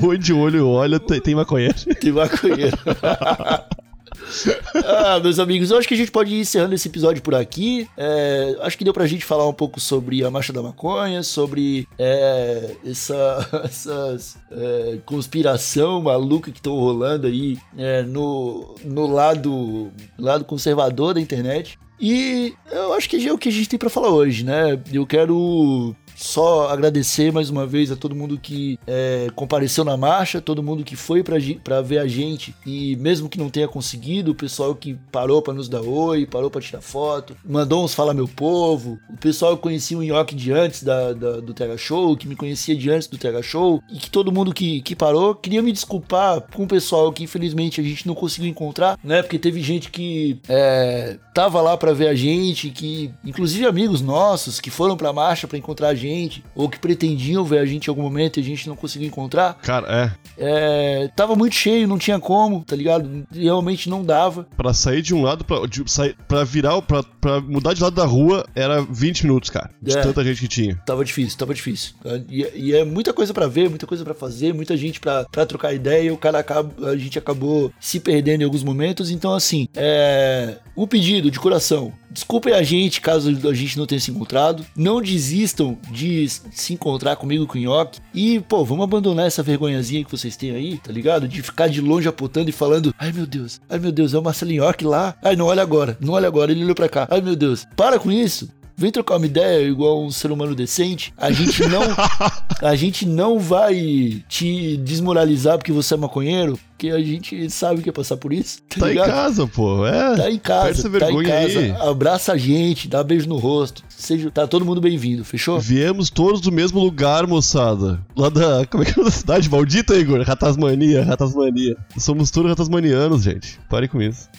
Onde 0.02 0.32
o 0.32 0.38
olho 0.38 0.68
olha, 0.68 0.98
tem, 0.98 1.20
tem 1.20 1.34
maconheiro. 1.34 1.74
Tem 2.00 2.12
maconheiro. 2.12 2.76
ah, 4.84 5.20
meus 5.20 5.38
amigos, 5.38 5.70
eu 5.70 5.78
acho 5.78 5.88
que 5.88 5.94
a 5.94 5.96
gente 5.96 6.10
pode 6.10 6.34
ir 6.34 6.40
encerrando 6.40 6.74
esse 6.74 6.88
episódio 6.88 7.22
por 7.22 7.34
aqui. 7.34 7.88
É, 7.96 8.56
acho 8.60 8.76
que 8.76 8.84
deu 8.84 8.92
pra 8.92 9.06
gente 9.06 9.24
falar 9.24 9.48
um 9.48 9.52
pouco 9.52 9.80
sobre 9.80 10.24
a 10.24 10.30
Marcha 10.30 10.52
da 10.52 10.62
Maconha, 10.62 11.22
sobre 11.22 11.88
é, 11.98 12.76
essa 12.84 13.48
é, 14.50 14.98
conspiração 15.04 16.02
maluca 16.02 16.50
que 16.50 16.58
estão 16.58 16.74
rolando 16.74 17.26
aí 17.26 17.58
é, 17.76 18.02
no, 18.02 18.74
no 18.84 19.06
lado, 19.06 19.90
lado 20.18 20.44
conservador 20.44 21.14
da 21.14 21.20
internet. 21.20 21.78
E 22.00 22.54
eu 22.70 22.92
acho 22.92 23.08
que 23.08 23.26
é 23.26 23.32
o 23.32 23.38
que 23.38 23.48
a 23.48 23.52
gente 23.52 23.68
tem 23.68 23.78
pra 23.78 23.90
falar 23.90 24.10
hoje, 24.10 24.44
né? 24.44 24.80
Eu 24.92 25.04
quero 25.04 25.96
só 26.22 26.68
agradecer 26.68 27.32
mais 27.32 27.48
uma 27.48 27.64
vez 27.64 27.92
a 27.92 27.96
todo 27.96 28.14
mundo 28.14 28.36
que 28.42 28.76
é, 28.86 29.28
compareceu 29.36 29.84
na 29.84 29.96
marcha, 29.96 30.40
todo 30.40 30.62
mundo 30.62 30.82
que 30.82 30.96
foi 30.96 31.22
pra 31.22 31.80
ver 31.80 31.98
a 31.98 32.08
gente 32.08 32.52
e 32.66 32.96
mesmo 32.96 33.28
que 33.28 33.38
não 33.38 33.48
tenha 33.48 33.68
conseguido, 33.68 34.32
o 34.32 34.34
pessoal 34.34 34.74
que 34.74 34.94
parou 35.12 35.40
pra 35.40 35.54
nos 35.54 35.68
dar 35.68 35.80
oi, 35.80 36.26
parou 36.26 36.50
pra 36.50 36.60
tirar 36.60 36.80
foto, 36.80 37.36
mandou 37.44 37.84
uns 37.84 37.94
Fala 37.94 38.12
Meu 38.12 38.26
Povo, 38.26 38.98
o 39.08 39.16
pessoal 39.16 39.56
que 39.56 39.62
conhecia 39.62 39.96
o 39.96 40.02
Nhoque 40.02 40.34
de 40.34 40.50
antes 40.52 40.82
da, 40.82 41.12
da- 41.12 41.40
do 41.40 41.54
TH 41.54 41.76
Show, 41.78 42.16
que 42.16 42.26
me 42.26 42.34
conhecia 42.34 42.74
de 42.74 42.90
antes 42.90 43.06
do 43.06 43.16
TH 43.16 43.42
Show 43.42 43.80
e 43.92 43.96
que 43.98 44.10
todo 44.10 44.32
mundo 44.32 44.52
que, 44.52 44.82
que 44.82 44.96
parou, 44.96 45.36
queria 45.36 45.62
me 45.62 45.70
desculpar 45.72 46.40
com 46.52 46.64
o 46.64 46.68
pessoal 46.68 47.12
que 47.12 47.22
infelizmente 47.22 47.80
a 47.80 47.84
gente 47.84 48.06
não 48.08 48.14
conseguiu 48.16 48.50
encontrar, 48.50 48.98
né? 49.04 49.22
Porque 49.22 49.38
teve 49.38 49.62
gente 49.62 49.88
que 49.90 50.38
é, 50.48 51.16
tava 51.32 51.60
lá 51.60 51.76
pra 51.76 51.92
ver 51.92 52.08
a 52.08 52.14
gente, 52.14 52.70
que 52.70 53.12
inclusive 53.24 53.64
amigos 53.66 54.00
nossos 54.00 54.60
que 54.60 54.70
foram 54.70 54.96
pra 54.96 55.12
marcha 55.12 55.46
pra 55.46 55.56
encontrar 55.58 55.88
a 55.88 55.94
gente, 55.94 56.07
ou 56.54 56.68
que 56.68 56.78
pretendiam 56.78 57.44
ver 57.44 57.58
a 57.58 57.66
gente 57.66 57.86
em 57.86 57.90
algum 57.90 58.02
momento 58.02 58.38
e 58.38 58.40
a 58.40 58.44
gente 58.44 58.68
não 58.68 58.76
conseguiu 58.76 59.08
encontrar. 59.08 59.54
Cara, 59.62 59.86
é. 59.88 60.12
É, 60.40 61.08
tava 61.16 61.34
muito 61.34 61.54
cheio, 61.54 61.88
não 61.88 61.98
tinha 61.98 62.18
como, 62.18 62.64
tá 62.64 62.76
ligado? 62.76 63.26
Realmente 63.32 63.88
não 63.90 64.02
dava. 64.04 64.46
Pra 64.56 64.72
sair 64.72 65.02
de 65.02 65.14
um 65.14 65.22
lado, 65.22 65.44
pra, 65.44 65.66
de, 65.66 65.82
sair, 65.90 66.16
pra 66.28 66.44
virar, 66.44 66.80
pra, 66.82 67.02
pra 67.02 67.40
mudar 67.40 67.74
de 67.74 67.82
lado 67.82 67.94
da 67.96 68.04
rua, 68.04 68.46
era 68.54 68.80
20 68.82 69.24
minutos, 69.24 69.50
cara. 69.50 69.70
De 69.82 69.96
É. 69.96 70.00
tanta 70.00 70.22
gente 70.24 70.40
que 70.40 70.48
tinha. 70.48 70.76
Tava 70.86 71.04
difícil, 71.04 71.38
tava 71.38 71.52
difícil. 71.54 71.94
E, 72.28 72.46
e 72.54 72.74
é 72.74 72.84
muita 72.84 73.12
coisa 73.12 73.34
pra 73.34 73.46
ver, 73.46 73.68
muita 73.68 73.86
coisa 73.86 74.04
pra 74.04 74.14
fazer, 74.14 74.52
muita 74.54 74.76
gente 74.76 75.00
pra 75.00 75.24
pra 75.30 75.44
trocar 75.46 75.72
ideia 75.74 76.02
e 76.04 76.10
o 76.10 76.16
cara 76.16 76.38
acaba, 76.38 76.88
a 76.88 76.96
gente 76.96 77.18
acabou 77.18 77.72
se 77.80 78.00
perdendo 78.00 78.42
em 78.42 78.44
alguns 78.44 78.62
momentos. 78.62 79.10
Então, 79.10 79.34
assim, 79.34 79.68
é. 79.76 80.56
Um 80.76 80.86
pedido 80.86 81.30
de 81.30 81.40
coração. 81.40 81.92
Desculpem 82.10 82.54
a 82.54 82.62
gente 82.62 83.00
caso 83.00 83.30
a 83.48 83.54
gente 83.54 83.78
não 83.78 83.86
tenha 83.86 84.00
se 84.00 84.10
encontrado. 84.10 84.64
Não 84.76 85.00
desistam 85.00 85.78
de 85.90 86.28
se 86.28 86.72
encontrar 86.72 87.16
comigo 87.16 87.46
com 87.46 87.58
o 87.58 87.60
Nhoque. 87.60 88.00
E, 88.14 88.40
pô, 88.40 88.64
vamos 88.64 88.84
abandonar 88.84 89.26
essa 89.26 89.42
vergonhazinha 89.42 90.04
que 90.04 90.10
vocês 90.10 90.36
têm 90.36 90.50
aí, 90.52 90.78
tá 90.78 90.92
ligado? 90.92 91.28
De 91.28 91.42
ficar 91.42 91.68
de 91.68 91.80
longe 91.80 92.08
apontando 92.08 92.50
e 92.50 92.52
falando: 92.52 92.94
Ai 92.98 93.12
meu 93.12 93.26
Deus, 93.26 93.60
ai 93.68 93.78
meu 93.78 93.92
Deus, 93.92 94.14
é 94.14 94.18
o 94.18 94.22
Marcelo 94.22 94.52
Nhoque 94.52 94.84
lá. 94.84 95.14
Ai, 95.22 95.36
não 95.36 95.46
olha 95.46 95.62
agora, 95.62 95.96
não 96.00 96.14
olha 96.14 96.26
agora, 96.26 96.50
ele 96.50 96.64
olhou 96.64 96.74
pra 96.74 96.88
cá. 96.88 97.06
Ai 97.10 97.20
meu 97.20 97.36
Deus, 97.36 97.66
para 97.76 97.98
com 97.98 98.10
isso. 98.10 98.48
Vem 98.80 98.92
trocar 98.92 99.16
uma 99.16 99.26
ideia 99.26 99.66
igual 99.66 100.04
um 100.04 100.08
ser 100.08 100.30
humano 100.30 100.54
decente. 100.54 101.12
A 101.16 101.32
gente 101.32 101.66
não, 101.66 101.82
a 102.62 102.76
gente 102.76 103.04
não 103.04 103.40
vai 103.40 104.22
te 104.28 104.76
desmoralizar 104.76 105.58
porque 105.58 105.72
você 105.72 105.94
é 105.94 105.96
maconheiro, 105.96 106.56
porque 106.78 106.90
a 106.90 107.00
gente 107.00 107.50
sabe 107.50 107.82
que 107.82 107.88
é 107.88 107.92
passar 107.92 108.16
por 108.16 108.32
isso. 108.32 108.62
Tá, 108.68 108.78
Tá 108.82 108.92
em 108.92 108.96
casa, 108.96 109.46
pô. 109.48 109.84
É. 109.84 110.16
Tá 110.16 110.30
em 110.30 110.38
casa, 110.38 110.88
tá 110.88 111.10
em 111.10 111.22
casa. 111.24 111.58
aí. 111.58 111.70
Abraça 111.72 112.32
a 112.34 112.36
gente, 112.38 112.86
dá 112.86 113.02
beijo 113.02 113.28
no 113.28 113.36
rosto. 113.36 113.82
Seja, 113.88 114.30
tá 114.30 114.46
todo 114.46 114.64
mundo 114.64 114.80
bem-vindo, 114.80 115.24
fechou? 115.24 115.58
Viemos 115.58 116.08
todos 116.08 116.40
do 116.40 116.52
mesmo 116.52 116.78
lugar, 116.78 117.26
moçada. 117.26 118.00
Lá 118.16 118.28
da. 118.28 118.64
Como 118.66 118.84
é 118.84 118.86
que 118.86 118.98
é 119.00 119.02
da 119.02 119.10
cidade? 119.10 119.50
Maldita, 119.50 119.96
Igor? 119.96 120.22
Ratasmania, 120.22 121.02
Ratasmania. 121.02 121.76
Somos 121.98 122.30
todos 122.30 122.48
ratasmanianos, 122.50 123.24
gente. 123.24 123.58
Parem 123.68 123.88
com 123.88 124.00
isso. 124.00 124.28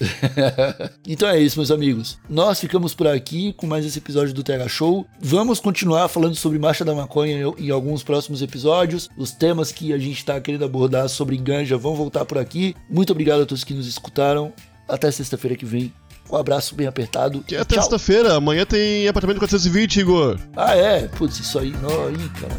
Então 1.06 1.28
é 1.28 1.40
isso, 1.40 1.58
meus 1.58 1.70
amigos. 1.70 2.18
Nós 2.28 2.60
ficamos 2.60 2.94
por 2.94 3.06
aqui 3.06 3.52
com 3.54 3.66
mais 3.66 3.84
esse 3.84 3.98
episódio 3.98 4.32
do 4.32 4.42
TH 4.42 4.68
Show. 4.68 5.04
Vamos 5.20 5.58
continuar 5.60 6.08
falando 6.08 6.34
sobre 6.36 6.58
Marcha 6.58 6.84
da 6.84 6.94
Maconha 6.94 7.36
em- 7.58 7.66
em 7.66 7.70
alguns 7.70 8.02
próximos 8.02 8.42
episódios. 8.42 9.08
Os 9.16 9.32
temas 9.32 9.72
que 9.72 9.92
a 9.92 9.98
gente 9.98 10.24
tá 10.24 10.40
querendo 10.40 10.64
abordar 10.64 11.08
sobre 11.08 11.36
ganja 11.36 11.76
vão 11.76 11.94
voltar 11.94 12.24
por 12.30 12.38
aqui. 12.38 12.76
Muito 12.88 13.10
obrigado 13.10 13.42
a 13.42 13.46
todos 13.46 13.64
que 13.64 13.74
nos 13.74 13.88
escutaram. 13.88 14.52
Até 14.88 15.10
sexta-feira 15.10 15.56
que 15.56 15.66
vem. 15.66 15.92
Um 16.30 16.36
abraço 16.36 16.76
bem 16.76 16.86
apertado. 16.86 17.42
Que 17.42 17.56
e 17.56 17.58
é 17.58 17.64
sexta-feira. 17.68 18.36
Amanhã 18.36 18.64
tem 18.64 19.08
apartamento 19.08 19.38
420, 19.38 19.96
Igor. 19.96 20.38
Ah, 20.56 20.76
é? 20.76 21.08
Putz, 21.08 21.40
isso 21.40 21.58
aí. 21.58 21.72
Não, 21.72 22.06
aí, 22.06 22.14
cara. 22.38 22.54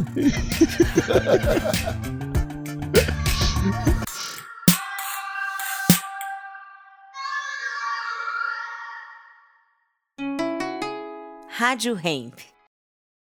Rádio 11.48 11.98
Hemp. 12.04 12.34